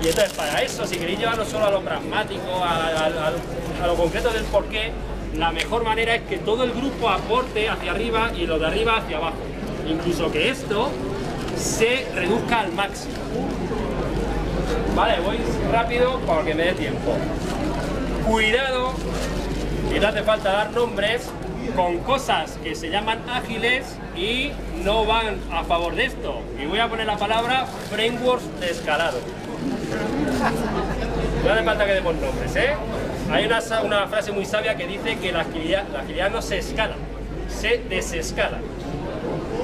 Y 0.02 0.08
entonces 0.08 0.32
para 0.32 0.62
eso, 0.62 0.86
si 0.86 0.96
queréis 0.96 1.18
llevarlo 1.18 1.44
solo 1.44 1.66
a 1.66 1.70
lo 1.70 1.80
pragmático, 1.80 2.64
a, 2.64 3.86
lo 3.86 3.94
concreto 3.94 4.30
del 4.30 4.44
porqué, 4.44 4.92
la 5.36 5.52
mejor 5.52 5.84
manera 5.84 6.14
es 6.14 6.22
que 6.22 6.38
todo 6.38 6.64
el 6.64 6.72
grupo 6.72 7.10
aporte 7.10 7.68
hacia 7.68 7.92
arriba 7.92 8.30
y 8.36 8.46
lo 8.46 8.58
de 8.58 8.66
arriba 8.66 8.96
hacia 8.96 9.18
abajo. 9.18 9.36
Incluso 9.86 10.30
que 10.32 10.48
esto 10.50 10.90
se 11.56 12.06
reduzca 12.14 12.60
al 12.60 12.72
máximo. 12.72 13.14
Vale, 14.96 15.20
voy 15.20 15.38
rápido 15.70 16.20
porque 16.26 16.54
me 16.54 16.64
dé 16.64 16.72
tiempo. 16.72 17.14
Cuidado, 18.26 18.92
y 19.94 19.98
no 19.98 20.08
hace 20.08 20.22
falta 20.22 20.52
dar 20.52 20.70
nombres, 20.72 21.28
con 21.74 21.98
cosas 21.98 22.58
que 22.62 22.74
se 22.74 22.90
llaman 22.90 23.20
ágiles 23.28 23.96
y 24.16 24.52
no 24.84 25.04
van 25.04 25.38
a 25.52 25.64
favor 25.64 25.94
de 25.94 26.06
esto. 26.06 26.40
Y 26.60 26.66
voy 26.66 26.78
a 26.78 26.88
poner 26.88 27.06
la 27.06 27.16
palabra 27.16 27.66
frameworks 27.90 28.60
de 28.60 28.70
escalado. 28.70 29.18
No 31.44 31.52
hace 31.52 31.64
falta 31.64 31.86
que 31.86 31.92
demos 31.92 32.14
nombres, 32.16 32.54
¿eh? 32.56 32.74
Hay 33.30 33.46
una, 33.46 33.60
una 33.84 34.06
frase 34.08 34.32
muy 34.32 34.44
sabia 34.44 34.76
que 34.76 34.86
dice 34.86 35.18
que 35.18 35.32
la 35.32 35.40
agilidad, 35.40 35.84
la 35.92 36.00
agilidad 36.00 36.30
no 36.30 36.42
se 36.42 36.58
escala, 36.58 36.96
se 37.48 37.78
desescala. 37.88 38.58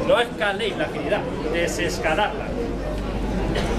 No 0.07 0.21
escaléis 0.21 0.77
la 0.77 0.85
agilidad, 0.85 1.21
desescalarla. 1.53 2.47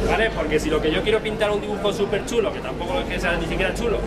¿Vale? 0.09 0.29
Porque 0.31 0.59
si 0.59 0.69
lo 0.69 0.81
que 0.81 0.91
yo 0.91 1.01
quiero 1.03 1.19
pintar 1.19 1.51
un 1.51 1.61
dibujo 1.61 1.93
súper 1.93 2.25
chulo, 2.25 2.51
que 2.51 2.59
tampoco 2.59 2.99
es 2.99 3.05
que 3.05 3.19
sea 3.19 3.37
ni 3.37 3.45
siquiera 3.45 3.73
chulo, 3.73 3.99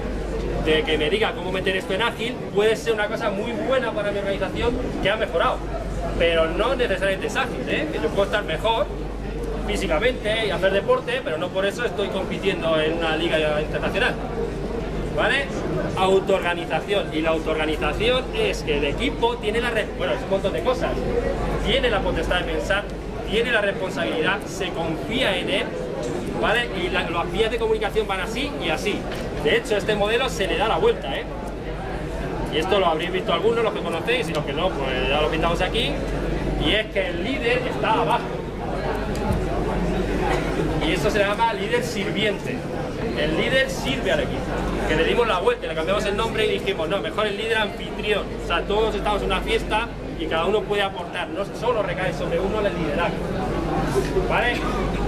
de 0.65 0.83
que 0.83 0.99
me 0.99 1.09
diga 1.11 1.33
cómo 1.33 1.51
meter 1.53 1.77
esto 1.77 1.95
en 1.95 2.03
ágil, 2.03 2.35
puede 2.55 2.77
ser 2.77 2.93
una 2.95 3.07
cosa 3.07 3.31
muy 3.31 3.53
buena 3.53 3.93
para 3.93 4.11
mi 4.11 4.19
organización 4.19 4.75
que 5.03 5.11
ha 5.11 5.17
mejorado. 5.17 5.57
Pero 6.19 6.47
no 6.49 6.75
necesariamente 6.75 7.29
es 7.29 7.37
ágil, 7.37 7.63
¿eh? 7.69 7.89
Que 7.93 7.99
yo 7.99 8.09
puedo 8.09 8.25
estar 8.25 8.45
mejor 8.45 8.87
físicamente 9.67 10.47
y 10.47 10.51
hacer 10.51 10.73
deporte, 10.73 11.21
pero 11.25 11.39
no 11.39 11.49
por 11.49 11.65
eso 11.65 11.85
estoy 11.85 12.09
compitiendo 12.09 12.79
en 12.81 12.95
una 12.99 13.17
liga 13.17 13.39
internacional. 13.61 14.15
¿Vale? 15.17 15.45
Autoorganización. 15.97 17.13
Y 17.13 17.21
la 17.21 17.31
autoorganización 17.31 18.25
es 18.35 18.63
que 18.63 18.79
el 18.79 18.85
equipo 18.85 19.37
tiene 19.37 19.61
la... 19.61 19.71
Bueno, 19.99 20.13
es 20.15 20.23
un 20.23 20.31
montón 20.31 20.53
de 20.53 20.61
cosas. 20.61 20.91
Tiene 21.67 21.91
la 21.91 22.01
potestad 22.01 22.41
de 22.41 22.53
pensar, 22.53 22.85
tiene 23.31 23.51
la 23.53 23.61
responsabilidad, 23.61 24.39
se 24.47 24.69
confía 24.71 25.37
en 25.37 25.51
él, 25.51 25.65
¿vale? 26.41 26.69
Y 26.83 26.89
la- 26.91 27.09
las 27.11 27.31
vías 27.33 27.51
de 27.51 27.59
comunicación 27.59 28.07
van 28.07 28.21
así 28.21 28.51
y 28.65 28.71
así. 28.71 28.99
De 29.45 29.57
hecho, 29.57 29.77
este 29.77 29.95
modelo 29.95 30.29
se 30.29 30.47
le 30.47 30.57
da 30.57 30.69
la 30.69 30.77
vuelta, 30.77 31.17
¿eh? 31.17 31.25
Y 32.53 32.59
esto 32.59 32.79
lo 32.81 32.87
habréis 32.87 33.13
visto 33.13 33.33
algunos, 33.33 33.63
los 33.63 33.73
que 33.73 33.81
conocéis, 33.81 34.29
y 34.29 34.35
los 34.35 34.45
que 34.45 34.53
no, 34.53 34.69
pues 34.71 35.09
ya 35.09 35.21
lo 35.21 35.31
pintamos 35.31 35.61
aquí. 35.61 35.93
Y 36.65 36.73
es 36.73 36.87
que 36.87 37.09
el 37.09 37.25
líder 37.25 37.63
está 37.75 37.93
abajo. 37.93 38.25
Y 40.87 40.93
eso 40.93 41.11
se 41.11 41.21
llama 41.21 41.53
líder 41.55 41.85
sirviente. 41.85 42.57
El 43.19 43.37
líder 43.37 43.71
sirve 43.71 44.13
al 44.13 44.21
equipo. 44.21 44.41
Que 44.89 44.97
le 44.97 45.05
dimos 45.05 45.27
la 45.27 45.39
vuelta, 45.39 45.67
le 45.67 45.75
cambiamos 45.75 46.05
el 46.05 46.17
nombre 46.17 46.47
y 46.47 46.59
dijimos, 46.59 46.89
no, 46.89 46.99
mejor 47.01 47.27
el 47.27 47.37
líder 47.37 47.59
anfitrión. 47.59 48.25
O 48.43 48.47
sea, 48.47 48.63
todos 48.63 48.95
estamos 48.95 49.23
en 49.23 49.27
una 49.27 49.41
fiesta 49.41 49.89
y 50.19 50.27
cada 50.27 50.47
uno 50.47 50.63
puede 50.63 50.83
aportar. 50.83 51.29
No 51.29 51.45
solo 51.59 51.83
recae 51.83 52.13
sobre 52.13 52.41
uno 52.41 52.61
el 52.67 52.75
liderazgo. 52.77 53.17
¿Vale? 54.29 54.55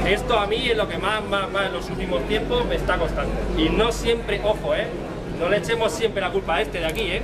Esto 0.07 0.39
a 0.39 0.47
mí 0.47 0.69
es 0.69 0.77
lo 0.77 0.89
que 0.89 0.99
más, 0.99 1.25
más, 1.25 1.51
más 1.51 1.67
en 1.67 1.73
los 1.75 1.89
últimos 1.89 2.27
tiempos 2.27 2.67
me 2.67 2.75
está 2.75 2.99
costando. 2.99 3.33
Y 3.57 3.69
no 3.69 3.93
siempre, 3.93 4.41
ojo, 4.45 4.75
¿eh? 4.75 4.87
No 5.39 5.49
le 5.49 5.59
echemos 5.59 5.93
siempre 5.93 6.21
la 6.21 6.31
culpa 6.31 6.57
a 6.57 6.63
este 6.63 6.81
de 6.81 6.87
aquí, 6.87 7.03
¿eh? 7.03 7.23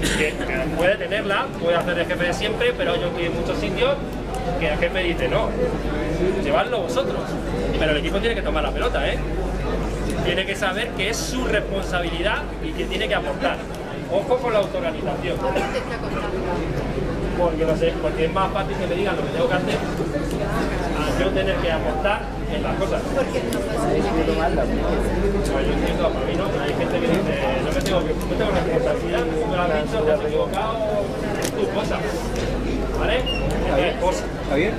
que, 0.00 0.32
que 0.32 0.58
puede 0.76 0.96
tenerla, 0.96 1.46
puede 1.60 1.76
hacer 1.76 1.94
de 1.94 2.04
jefe 2.06 2.24
de 2.24 2.32
siempre, 2.32 2.72
pero 2.76 2.96
yo 2.96 3.08
estoy 3.08 3.26
en 3.26 3.34
muchos 3.34 3.58
sitios 3.58 3.94
que 4.58 4.68
el 4.68 4.78
jefe 4.78 5.02
dice, 5.02 5.28
no, 5.28 5.50
llevadlo 6.42 6.80
vosotros. 6.82 7.20
Pero 7.78 7.92
el 7.92 7.98
equipo 7.98 8.18
tiene 8.18 8.34
que 8.34 8.42
tomar 8.42 8.62
la 8.62 8.70
pelota, 8.70 9.06
¿eh? 9.06 9.18
Tiene 10.24 10.46
que 10.46 10.56
saber 10.56 10.88
que 10.90 11.10
es 11.10 11.16
su 11.16 11.44
responsabilidad 11.44 12.42
y 12.64 12.72
que 12.72 12.84
tiene 12.84 13.06
que 13.06 13.14
aportar. 13.14 13.56
Ojo 14.12 14.38
con 14.38 14.52
la 14.52 14.60
autoorganización. 14.60 15.36
Porque, 17.38 17.64
no 17.64 17.76
sé, 17.76 17.94
porque 18.02 18.24
es 18.24 18.32
más 18.32 18.52
fácil 18.52 18.76
que 18.76 18.86
me 18.86 18.94
digan 18.94 19.16
lo 19.16 19.22
que 19.22 19.28
tengo 19.30 19.48
que 19.48 19.54
hacer 19.54 19.78
yo 21.20 21.28
tener 21.30 21.56
que 21.56 21.70
aportar 21.70 22.22
en 22.50 22.62
las 22.62 22.74
cosas. 22.76 23.02
Porque 23.14 23.40
no 23.52 23.60
pasa 23.60 24.48
nada. 24.48 24.64
Pues 24.64 25.66
yo 25.66 25.72
entiendo, 25.72 26.08
para 26.08 26.26
mí 26.26 26.34
no, 26.36 26.44
pero 26.48 26.62
hay 26.64 26.74
gente 26.74 26.96
que 26.96 27.08
dice, 27.12 27.34
no 27.60 27.70
me 27.72 27.80
tengo, 27.84 28.00
que, 28.00 28.12
no 28.16 28.34
tengo 28.40 28.50
responsabilidad, 28.56 29.24
tú 29.28 29.46
me 29.50 29.56
lo 29.56 29.62
has 29.62 29.72
dicho, 29.84 29.98
te 30.00 30.12
has 30.12 30.20
equivocado, 30.24 30.72
es 31.44 31.50
tu 31.52 31.64
cosa. 31.76 31.96
¿Vale? 32.98 33.16
Es 33.20 33.96
cosa. 34.00 34.24
Javier, 34.48 34.72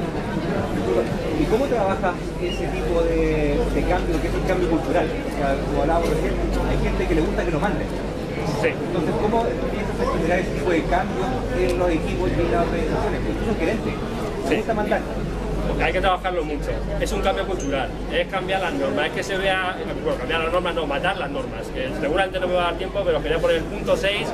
¿y 1.39 1.43
cómo 1.45 1.65
trabajas 1.65 2.13
ese 2.41 2.65
tipo 2.67 3.01
de, 3.04 3.62
de 3.73 3.82
cambio, 3.86 4.21
que 4.21 4.27
es 4.27 4.34
el 4.34 4.45
cambio 4.47 4.69
cultural? 4.69 5.06
O 5.06 5.38
sea, 5.38 5.56
como 5.62 5.82
hablábamos 5.82 6.10
recién, 6.10 6.34
hay 6.69 6.77
gente 6.82 7.08
que 7.08 7.15
le 7.15 7.21
gusta 7.21 7.45
que 7.45 7.51
lo 7.51 7.60
manden. 7.60 7.88
Sí. 8.62 8.69
Entonces, 8.73 9.13
¿cómo 9.21 9.45
empiezas 9.45 9.95
a 10.01 10.17
generar 10.17 10.39
ese 10.39 10.51
tipo 10.58 10.69
de 10.71 10.84
cambios 10.89 11.27
en 11.58 11.77
los 11.77 11.89
equipos 11.89 12.30
y 12.30 12.41
en 12.41 12.51
las 12.51 12.65
organizaciones? 12.65 13.21
Incluso 13.30 13.60
gerente, 13.60 13.91
Sí. 14.41 14.49
¿le 14.49 14.58
gusta 14.58 14.73
mandar? 14.73 15.01
Hay 15.82 15.94
que 15.94 16.02
trabajarlo 16.02 16.44
mucho. 16.44 16.70
Es 17.00 17.12
un 17.12 17.22
cambio 17.22 17.46
cultural, 17.46 17.89
es 18.13 18.28
cambiar 18.28 18.62
las 18.62 18.74
normas, 18.74 19.08
es 19.08 19.12
que 19.13 19.24
se 19.24 19.38
vea, 19.38 19.76
bueno, 20.04 20.17
cambiar 20.20 20.41
las 20.41 20.52
normas, 20.52 20.76
no, 20.76 20.86
matar 20.86 21.17
las 21.17 21.30
normas, 21.30 21.65
seguramente 22.00 22.39
no 22.39 22.48
me 22.48 22.54
va 22.54 22.62
a 22.62 22.65
dar 22.65 22.78
tiempo, 22.78 23.02
pero 23.04 23.22
quería 23.22 23.39
poner 23.39 23.58
el 23.58 23.63
punto 23.63 23.98
6, 23.98 24.28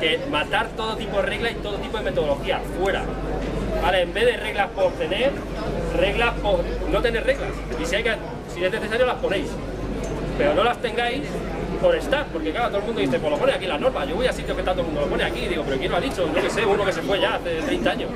que 0.00 0.20
matar 0.30 0.68
todo 0.76 0.96
tipo 0.96 1.16
de 1.16 1.22
reglas 1.22 1.52
y 1.52 1.54
todo 1.56 1.76
tipo 1.76 1.98
de 1.98 2.04
metodología, 2.04 2.60
fuera. 2.80 3.02
¿Vale? 3.82 4.02
En 4.02 4.14
vez 4.14 4.24
de 4.24 4.36
reglas 4.36 4.68
por 4.70 4.92
tener, 4.92 5.32
reglas 5.98 6.32
por 6.40 6.60
no 6.90 7.02
tener 7.02 7.24
reglas. 7.24 7.50
Y 7.80 7.84
si, 7.84 7.96
hay 7.96 8.04
que, 8.04 8.14
si 8.54 8.64
es 8.64 8.72
necesario 8.72 9.04
las 9.04 9.16
ponéis, 9.16 9.48
pero 10.38 10.54
no 10.54 10.64
las 10.64 10.78
tengáis 10.78 11.22
por 11.82 11.94
estar, 11.96 12.26
porque 12.26 12.50
claro, 12.50 12.68
todo 12.68 12.78
el 12.78 12.84
mundo 12.84 13.00
dice, 13.00 13.18
pues 13.18 13.30
lo 13.30 13.38
pone 13.38 13.52
aquí 13.52 13.66
las 13.66 13.80
normas, 13.80 14.08
yo 14.08 14.14
voy 14.14 14.26
a 14.26 14.32
sitios 14.32 14.56
que 14.56 14.62
todo 14.62 14.80
el 14.80 14.86
mundo 14.86 15.02
lo 15.02 15.06
pone 15.08 15.24
aquí, 15.24 15.46
digo, 15.46 15.64
pero 15.64 15.76
¿quién 15.76 15.90
lo 15.90 15.98
ha 15.98 16.00
dicho? 16.00 16.26
No 16.26 16.40
que 16.40 16.48
sé, 16.48 16.64
uno 16.64 16.84
que 16.84 16.92
se 16.92 17.02
fue 17.02 17.20
ya 17.20 17.34
hace 17.34 17.60
30 17.62 17.90
años. 17.90 18.10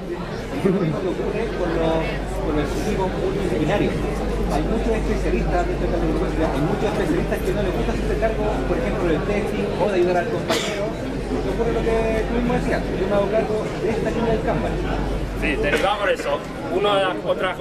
Con 2.48 2.56
los 2.56 2.64
equipos 2.80 3.12
multidisciplinarios. 3.12 3.92
Hay 3.92 4.62
muchos 4.64 4.88
especialistas 4.88 5.68
de 5.68 5.84
la 5.84 5.96
universidad, 6.00 6.48
hay 6.48 6.64
muchos 6.64 6.88
especialistas 6.96 7.38
que 7.44 7.52
no 7.52 7.60
les 7.60 7.72
gusta 7.76 7.92
hacerse 7.92 8.16
cargo, 8.24 8.44
por 8.64 8.76
ejemplo, 8.78 9.04
del 9.04 9.20
testing 9.28 9.68
o 9.76 9.84
de 9.84 9.94
ayudar 10.00 10.16
al 10.16 10.28
compañero. 10.32 10.84
Y 11.28 11.48
ocurre 11.52 11.72
lo 11.76 11.82
que 11.84 12.24
tú 12.24 12.32
mismo 12.40 12.54
decías, 12.56 12.80
yo 12.88 13.04
me 13.04 13.14
hago 13.20 13.28
cargo 13.28 13.56
de 13.84 13.90
esta 13.90 14.08
línea 14.08 14.32
del 14.32 14.42
Kanban. 14.48 14.72
Sí, 15.42 15.48
derivado 15.60 15.98
por 16.00 16.08
eso. 16.10 16.32
Una 16.72 16.96
de 16.96 17.02
las 17.04 17.16
otras 17.20 17.56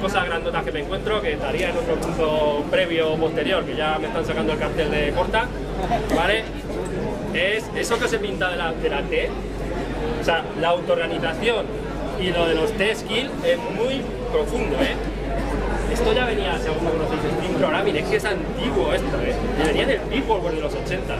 cosas 0.00 0.24
grandotas 0.24 0.64
que 0.64 0.72
me 0.72 0.80
encuentro, 0.80 1.20
que 1.20 1.32
estaría 1.34 1.68
en 1.68 1.76
otro 1.76 1.94
punto 1.96 2.64
previo 2.70 3.12
o 3.12 3.16
posterior, 3.18 3.62
que 3.64 3.76
ya 3.76 3.98
me 4.00 4.06
están 4.08 4.24
sacando 4.24 4.54
el 4.54 4.58
cartel 4.58 4.90
de 4.90 5.12
corta, 5.12 5.44
¿vale? 6.16 6.44
Es 7.34 7.68
eso 7.76 7.98
que 7.98 8.08
se 8.08 8.18
pinta 8.18 8.48
de 8.48 8.56
la, 8.56 8.72
de 8.72 8.88
la 8.88 9.02
T. 9.02 9.28
O 10.22 10.24
sea, 10.24 10.42
la 10.58 10.68
autoorganización 10.68 11.81
y 12.22 12.30
lo 12.30 12.46
de 12.46 12.54
los 12.54 12.72
T-Skill 12.72 13.30
es 13.44 13.58
muy 13.76 14.00
profundo, 14.30 14.76
¿eh? 14.80 14.94
Esto 15.92 16.12
ya 16.12 16.24
venía, 16.24 16.56
si 16.58 16.68
alguno 16.68 16.90
conocéis 16.92 17.20
Stream 17.34 17.54
Programming, 17.54 17.96
es 17.96 18.08
que 18.08 18.16
es 18.16 18.24
antiguo 18.24 18.92
esto, 18.92 19.20
¿eh? 19.20 19.34
Y 19.60 19.66
venía 19.66 19.86
del 19.86 20.00
Peopleware 20.02 20.54
de 20.54 20.60
los 20.60 20.72
80. 20.72 21.16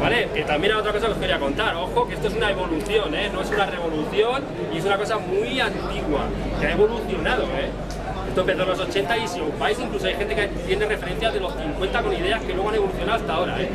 ¿Vale? 0.00 0.28
Que 0.32 0.42
también 0.42 0.74
hay 0.74 0.78
otra 0.78 0.92
cosa 0.92 1.06
que 1.06 1.12
os 1.12 1.18
quería 1.18 1.38
contar. 1.38 1.74
Ojo, 1.76 2.06
que 2.06 2.14
esto 2.14 2.28
es 2.28 2.34
una 2.34 2.50
evolución, 2.50 3.14
¿eh? 3.14 3.30
No 3.32 3.40
es 3.40 3.50
una 3.50 3.66
revolución 3.66 4.42
y 4.72 4.78
es 4.78 4.84
una 4.84 4.96
cosa 4.96 5.18
muy 5.18 5.58
antigua, 5.58 6.20
que 6.60 6.66
ha 6.66 6.72
evolucionado, 6.72 7.44
¿eh? 7.44 7.70
Esto 8.28 8.42
empezó 8.42 8.62
en 8.62 8.68
los 8.68 8.78
80 8.78 9.18
y 9.18 9.28
si 9.28 9.40
os 9.40 9.58
vais, 9.58 9.78
incluso 9.80 10.06
hay 10.06 10.14
gente 10.14 10.34
que 10.34 10.46
tiene 10.66 10.84
referencias 10.86 11.34
de 11.34 11.40
los 11.40 11.52
50 11.54 12.02
con 12.02 12.12
ideas 12.12 12.40
que 12.42 12.52
luego 12.52 12.68
han 12.68 12.74
evolucionado 12.76 13.18
hasta 13.18 13.34
ahora, 13.34 13.60
¿eh? 13.60 13.68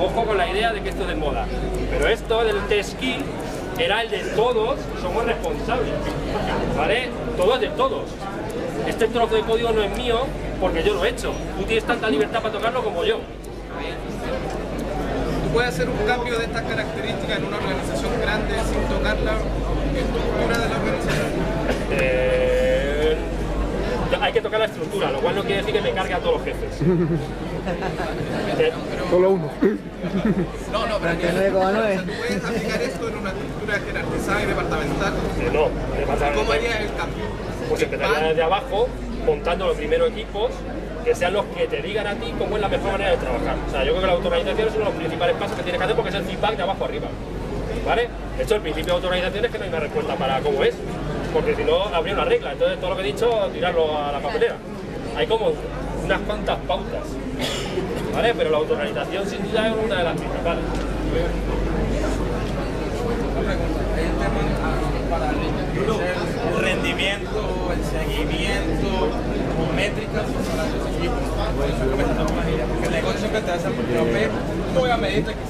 Ojo 0.00 0.24
con 0.24 0.36
la 0.36 0.50
idea 0.50 0.72
de 0.72 0.80
que 0.80 0.88
esto 0.88 1.02
es 1.02 1.08
de 1.08 1.14
moda. 1.14 1.46
Pero 1.90 2.08
esto 2.08 2.42
del 2.42 2.58
T-Skill 2.68 3.22
era 3.80 4.02
el 4.02 4.10
de 4.10 4.18
todos 4.36 4.78
somos 5.00 5.24
responsables, 5.24 5.94
¿vale? 6.76 7.08
Todo 7.36 7.54
es 7.54 7.60
de 7.62 7.68
todos. 7.68 8.02
Este 8.86 9.08
trozo 9.08 9.34
de 9.34 9.40
código 9.42 9.70
no 9.72 9.82
es 9.82 9.96
mío 9.96 10.26
porque 10.60 10.82
yo 10.82 10.94
lo 10.94 11.04
he 11.04 11.08
hecho. 11.08 11.32
Tú 11.58 11.64
tienes 11.64 11.84
tanta 11.84 12.10
libertad 12.10 12.42
para 12.42 12.52
tocarlo 12.52 12.84
como 12.84 13.04
yo. 13.04 13.20
puede 15.52 15.68
hacer 15.68 15.88
un 15.88 16.06
cambio 16.06 16.38
de 16.38 16.44
estas 16.44 16.62
características 16.62 17.38
en 17.38 17.44
una 17.44 17.56
organización 17.56 18.20
grande 18.20 18.54
sin 18.70 18.82
tocar 18.96 19.18
la 19.20 19.32
estructura 19.98 20.58
de 20.58 20.68
la 20.68 20.76
organización? 20.76 21.26
Eh, 21.90 22.59
hay 24.20 24.32
que 24.32 24.40
tocar 24.40 24.60
la 24.60 24.66
estructura, 24.66 25.10
lo 25.10 25.20
cual 25.20 25.36
no 25.36 25.42
quiere 25.42 25.58
decir 25.58 25.74
que 25.74 25.80
me 25.80 25.92
cargue 25.92 26.14
a 26.14 26.18
todos 26.18 26.34
los 26.36 26.44
jefes. 26.44 26.78
Solo 29.10 29.30
uno. 29.30 29.50
No, 30.72 30.86
no, 30.86 30.98
pero 30.98 31.18
que, 31.18 31.26
tú 31.26 32.12
puedes 32.18 32.44
aplicar 32.44 32.82
esto 32.82 33.08
en 33.08 33.16
una 33.16 33.30
estructura 33.30 33.78
jerarquizada 33.78 34.42
y 34.42 34.46
departamental. 34.46 35.12
eh, 35.40 35.50
no, 35.52 35.68
me 35.98 36.06
pasa- 36.06 36.32
¿Cómo 36.32 36.52
harías 36.52 36.80
el 36.80 36.94
cambio? 36.94 37.24
Pues 37.68 37.82
empezaría 37.82 38.28
desde 38.28 38.42
abajo, 38.42 38.88
montando 39.26 39.66
los 39.66 39.76
primeros 39.76 40.10
equipos, 40.10 40.50
que 41.04 41.14
sean 41.14 41.32
los 41.32 41.44
que 41.46 41.66
te 41.66 41.82
digan 41.82 42.06
a 42.06 42.14
ti 42.14 42.32
cómo 42.38 42.56
es 42.56 42.62
la 42.62 42.68
mejor 42.68 42.92
manera 42.92 43.10
de 43.12 43.16
trabajar. 43.18 43.56
O 43.66 43.70
sea, 43.70 43.84
yo 43.84 43.90
creo 43.92 44.00
que 44.00 44.06
la 44.06 44.12
autorganización 44.14 44.68
es 44.68 44.74
uno 44.74 44.84
de 44.84 44.90
los 44.90 44.94
principales 44.98 45.36
pasos 45.36 45.56
que 45.56 45.62
tienes 45.62 45.78
que 45.78 45.84
hacer 45.84 45.96
porque 45.96 46.10
es 46.10 46.16
el 46.16 46.24
feedback 46.24 46.56
de 46.56 46.62
abajo 46.62 46.84
arriba. 46.84 47.08
¿Vale? 47.86 48.08
De 48.36 48.42
hecho, 48.42 48.54
el 48.56 48.60
principio 48.60 48.92
de 48.92 48.96
autorganización 48.96 49.44
es 49.44 49.50
que 49.50 49.58
no 49.58 49.64
hay 49.64 49.70
una 49.70 49.80
respuesta 49.80 50.14
para 50.16 50.40
cómo 50.40 50.62
es, 50.64 50.74
porque 51.32 51.54
si 51.54 51.64
no, 51.64 51.84
habría 51.84 52.14
una 52.14 52.24
regla. 52.24 52.52
Entonces, 52.52 52.78
todo 52.80 52.90
lo 52.90 52.96
que 52.96 53.02
he 53.02 53.06
dicho, 53.06 53.30
tirarlo 53.52 53.96
a 53.96 54.12
la 54.12 54.20
papelera. 54.20 54.56
Hay 55.16 55.26
como 55.26 55.52
unas 56.04 56.20
cuantas 56.20 56.58
pautas. 56.66 57.04
¿Vale? 58.14 58.34
Pero 58.34 58.50
la 58.50 58.56
autorganización, 58.58 59.26
sin 59.28 59.42
duda, 59.42 59.68
es 59.68 59.74
una 59.84 59.98
de 59.98 60.04
las 60.04 60.16
principales. 60.16 60.64
el 66.48 66.60
rendimiento, 66.60 67.72
el 67.72 67.84
seguimiento, 67.84 68.88
métricas 69.74 70.24
para 70.50 70.64
los 70.68 70.96
equipos. 70.96 71.18
Porque 72.68 72.86
el 72.86 72.92
negocio 72.92 73.18
siempre 73.18 73.40
te 73.40 73.50
hace 73.50 73.70
porque 73.70 74.28
¿cómo 74.68 74.80
voy 74.80 74.90
a 74.90 74.96
medirte 74.96 75.34
que 75.34 75.49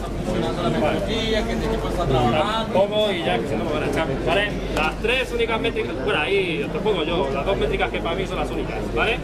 Pongo 2.72 3.12
y 3.12 3.24
ya 3.24 3.38
que 3.38 3.48
se 3.48 3.56
no 3.56 3.64
me 3.64 3.72
van 3.72 3.82
a 3.82 3.86
echar. 3.86 4.06
¿Vale? 4.26 4.52
Las 4.74 4.96
tres 5.00 5.32
únicas 5.32 5.60
métricas, 5.60 5.94
bueno, 6.04 6.20
ahí 6.20 6.68
pongo 6.82 7.04
yo, 7.04 7.28
las 7.32 7.44
dos 7.44 7.56
métricas 7.56 7.90
que 7.90 8.00
para 8.00 8.14
mí 8.16 8.26
son 8.26 8.38
las 8.38 8.50
únicas, 8.50 8.78
¿vale? 8.94 9.18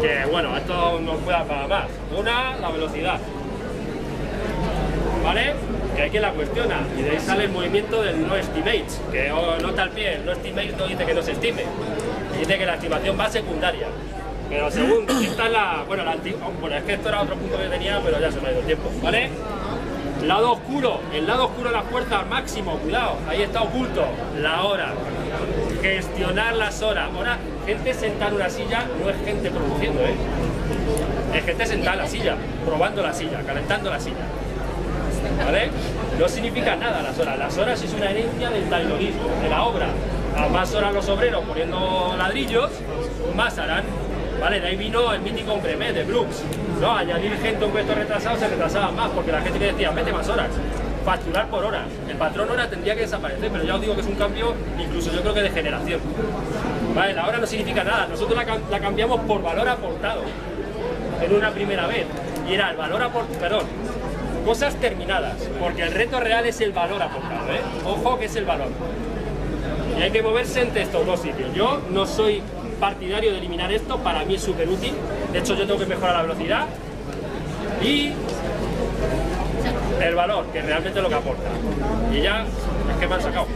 Que 0.00 0.24
bueno, 0.30 0.56
esto 0.56 1.00
no 1.00 1.12
puede 1.16 1.44
para 1.44 1.68
más. 1.68 1.86
Una, 2.16 2.56
la 2.56 2.70
velocidad. 2.70 3.18
¿Vale? 5.24 5.54
Que 5.94 6.02
hay 6.02 6.10
quien 6.10 6.22
la 6.22 6.32
cuestiona. 6.32 6.80
Y 6.98 7.02
de 7.02 7.10
ahí 7.10 7.20
sale 7.20 7.44
el 7.44 7.50
movimiento 7.50 8.02
del 8.02 8.26
no 8.26 8.34
estimates, 8.36 9.00
que 9.10 9.30
oh, 9.30 9.58
nota 9.60 9.82
al 9.82 9.90
pie, 9.90 10.14
el 10.14 10.26
no 10.26 10.32
estimates 10.32 10.76
no 10.76 10.86
dice 10.86 11.04
que 11.04 11.14
no 11.14 11.22
se 11.22 11.32
estime. 11.32 11.64
Dice 12.38 12.58
que 12.58 12.66
la 12.66 12.74
estimación 12.74 13.18
va 13.18 13.30
secundaria. 13.30 13.86
Pero 14.48 14.70
según, 14.70 15.08
esta 15.08 15.46
es 15.46 15.52
la. 15.52 15.84
Bueno, 15.86 16.04
la 16.04 16.12
antigua. 16.12 16.50
Bueno, 16.60 16.76
es 16.76 16.82
que 16.82 16.94
esto 16.94 17.08
era 17.08 17.22
otro 17.22 17.36
punto 17.36 17.56
que 17.56 17.68
tenía, 17.68 18.00
pero 18.04 18.20
ya 18.20 18.30
se 18.30 18.40
me 18.40 18.48
ha 18.48 18.50
ido 18.50 18.60
el 18.60 18.66
tiempo, 18.66 18.90
¿vale? 19.02 19.30
Lado 20.24 20.52
oscuro, 20.52 21.00
el 21.12 21.26
lado 21.26 21.46
oscuro 21.46 21.70
de 21.70 21.76
la 21.76 21.82
fuerza 21.82 22.20
al 22.20 22.26
máximo, 22.26 22.78
cuidado, 22.78 23.16
ahí 23.28 23.42
está 23.42 23.62
oculto, 23.62 24.04
la 24.40 24.62
hora. 24.62 24.92
Gestionar 25.80 26.54
las 26.54 26.80
horas. 26.82 27.08
Ahora, 27.14 27.38
gente 27.66 27.92
sentada 27.92 28.30
en 28.30 28.36
una 28.36 28.48
silla 28.48 28.86
no 29.02 29.10
es 29.10 29.16
gente 29.24 29.50
produciendo, 29.50 30.00
¿eh? 30.02 30.14
Es 31.34 31.44
gente 31.44 31.66
sentada 31.66 31.94
en 31.94 32.02
la 32.02 32.06
silla, 32.06 32.36
probando 32.64 33.02
la 33.02 33.12
silla, 33.12 33.42
calentando 33.44 33.90
la 33.90 33.98
silla. 33.98 34.26
¿Vale? 35.44 35.70
No 36.18 36.28
significa 36.28 36.76
nada 36.76 37.02
las 37.02 37.18
horas. 37.18 37.38
Las 37.38 37.58
horas 37.58 37.82
es 37.82 37.92
una 37.92 38.10
herencia 38.10 38.50
del 38.50 38.68
taylonismo, 38.70 39.28
de 39.42 39.48
la 39.48 39.64
obra. 39.64 39.88
A 40.36 40.48
más 40.48 40.72
horas 40.74 40.94
los 40.94 41.08
obreros 41.08 41.44
poniendo 41.44 42.14
ladrillos, 42.16 42.70
más 43.34 43.58
harán. 43.58 43.84
¿Vale? 44.42 44.58
De 44.58 44.66
ahí 44.66 44.76
vino 44.76 45.12
el 45.12 45.20
mítico 45.20 45.56
Bremet 45.58 45.94
de 45.94 46.02
Brooks. 46.02 46.42
¿no? 46.80 46.96
Añadir 46.96 47.38
gente 47.38 47.62
a 47.62 47.66
un 47.68 47.72
puesto 47.72 47.94
retrasado 47.94 48.36
se 48.36 48.48
retrasaba 48.48 48.90
más, 48.90 49.08
porque 49.10 49.30
la 49.30 49.40
gente 49.40 49.56
que 49.56 49.66
decía, 49.66 49.92
mete 49.92 50.12
más 50.12 50.28
horas. 50.28 50.48
Facturar 51.04 51.46
por 51.46 51.64
horas. 51.64 51.84
El 52.08 52.16
patrón 52.16 52.50
hora 52.50 52.68
tendría 52.68 52.96
que 52.96 53.02
desaparecer, 53.02 53.52
pero 53.52 53.62
ya 53.62 53.76
os 53.76 53.80
digo 53.80 53.94
que 53.94 54.00
es 54.00 54.06
un 54.08 54.16
cambio, 54.16 54.52
incluso 54.76 55.12
yo 55.12 55.20
creo 55.20 55.32
que 55.32 55.42
de 55.42 55.50
generación. 55.50 56.00
¿Vale? 56.92 57.14
La 57.14 57.28
hora 57.28 57.38
no 57.38 57.46
significa 57.46 57.84
nada. 57.84 58.08
Nosotros 58.08 58.36
la 58.68 58.80
cambiamos 58.80 59.20
por 59.20 59.40
valor 59.42 59.68
aportado 59.68 60.22
en 61.22 61.36
una 61.36 61.52
primera 61.52 61.86
vez. 61.86 62.06
Y 62.48 62.54
era 62.54 62.72
el 62.72 62.76
valor 62.76 63.00
aportado, 63.00 63.38
perdón, 63.38 63.66
cosas 64.44 64.74
terminadas, 64.74 65.36
porque 65.60 65.84
el 65.84 65.92
reto 65.92 66.18
real 66.18 66.46
es 66.46 66.60
el 66.60 66.72
valor 66.72 67.00
aportado, 67.00 67.52
¿eh? 67.52 67.60
Ojo 67.86 68.18
que 68.18 68.24
es 68.24 68.34
el 68.34 68.44
valor. 68.44 68.70
Y 69.96 70.02
hay 70.02 70.10
que 70.10 70.20
moverse 70.20 70.62
entre 70.62 70.82
estos 70.82 71.06
dos 71.06 71.20
sitios. 71.20 71.54
Yo 71.54 71.80
no 71.90 72.06
soy 72.06 72.42
partidario 72.82 73.30
de 73.30 73.38
eliminar 73.38 73.70
esto, 73.70 73.96
para 73.98 74.24
mí 74.24 74.34
es 74.34 74.42
súper 74.42 74.68
útil. 74.68 74.92
De 75.32 75.38
hecho, 75.38 75.54
yo 75.54 75.64
tengo 75.64 75.78
que 75.78 75.86
mejorar 75.86 76.16
la 76.16 76.22
velocidad 76.22 76.66
y 77.80 78.12
el 80.04 80.14
valor, 80.16 80.46
que 80.46 80.62
realmente 80.62 80.98
es 80.98 81.02
lo 81.02 81.08
que 81.08 81.14
aporta. 81.14 81.48
Y 82.12 82.22
ya, 82.22 82.42
es 82.42 82.96
que 82.98 83.06
me 83.06 83.14
han 83.14 83.22
sacado. 83.22 83.46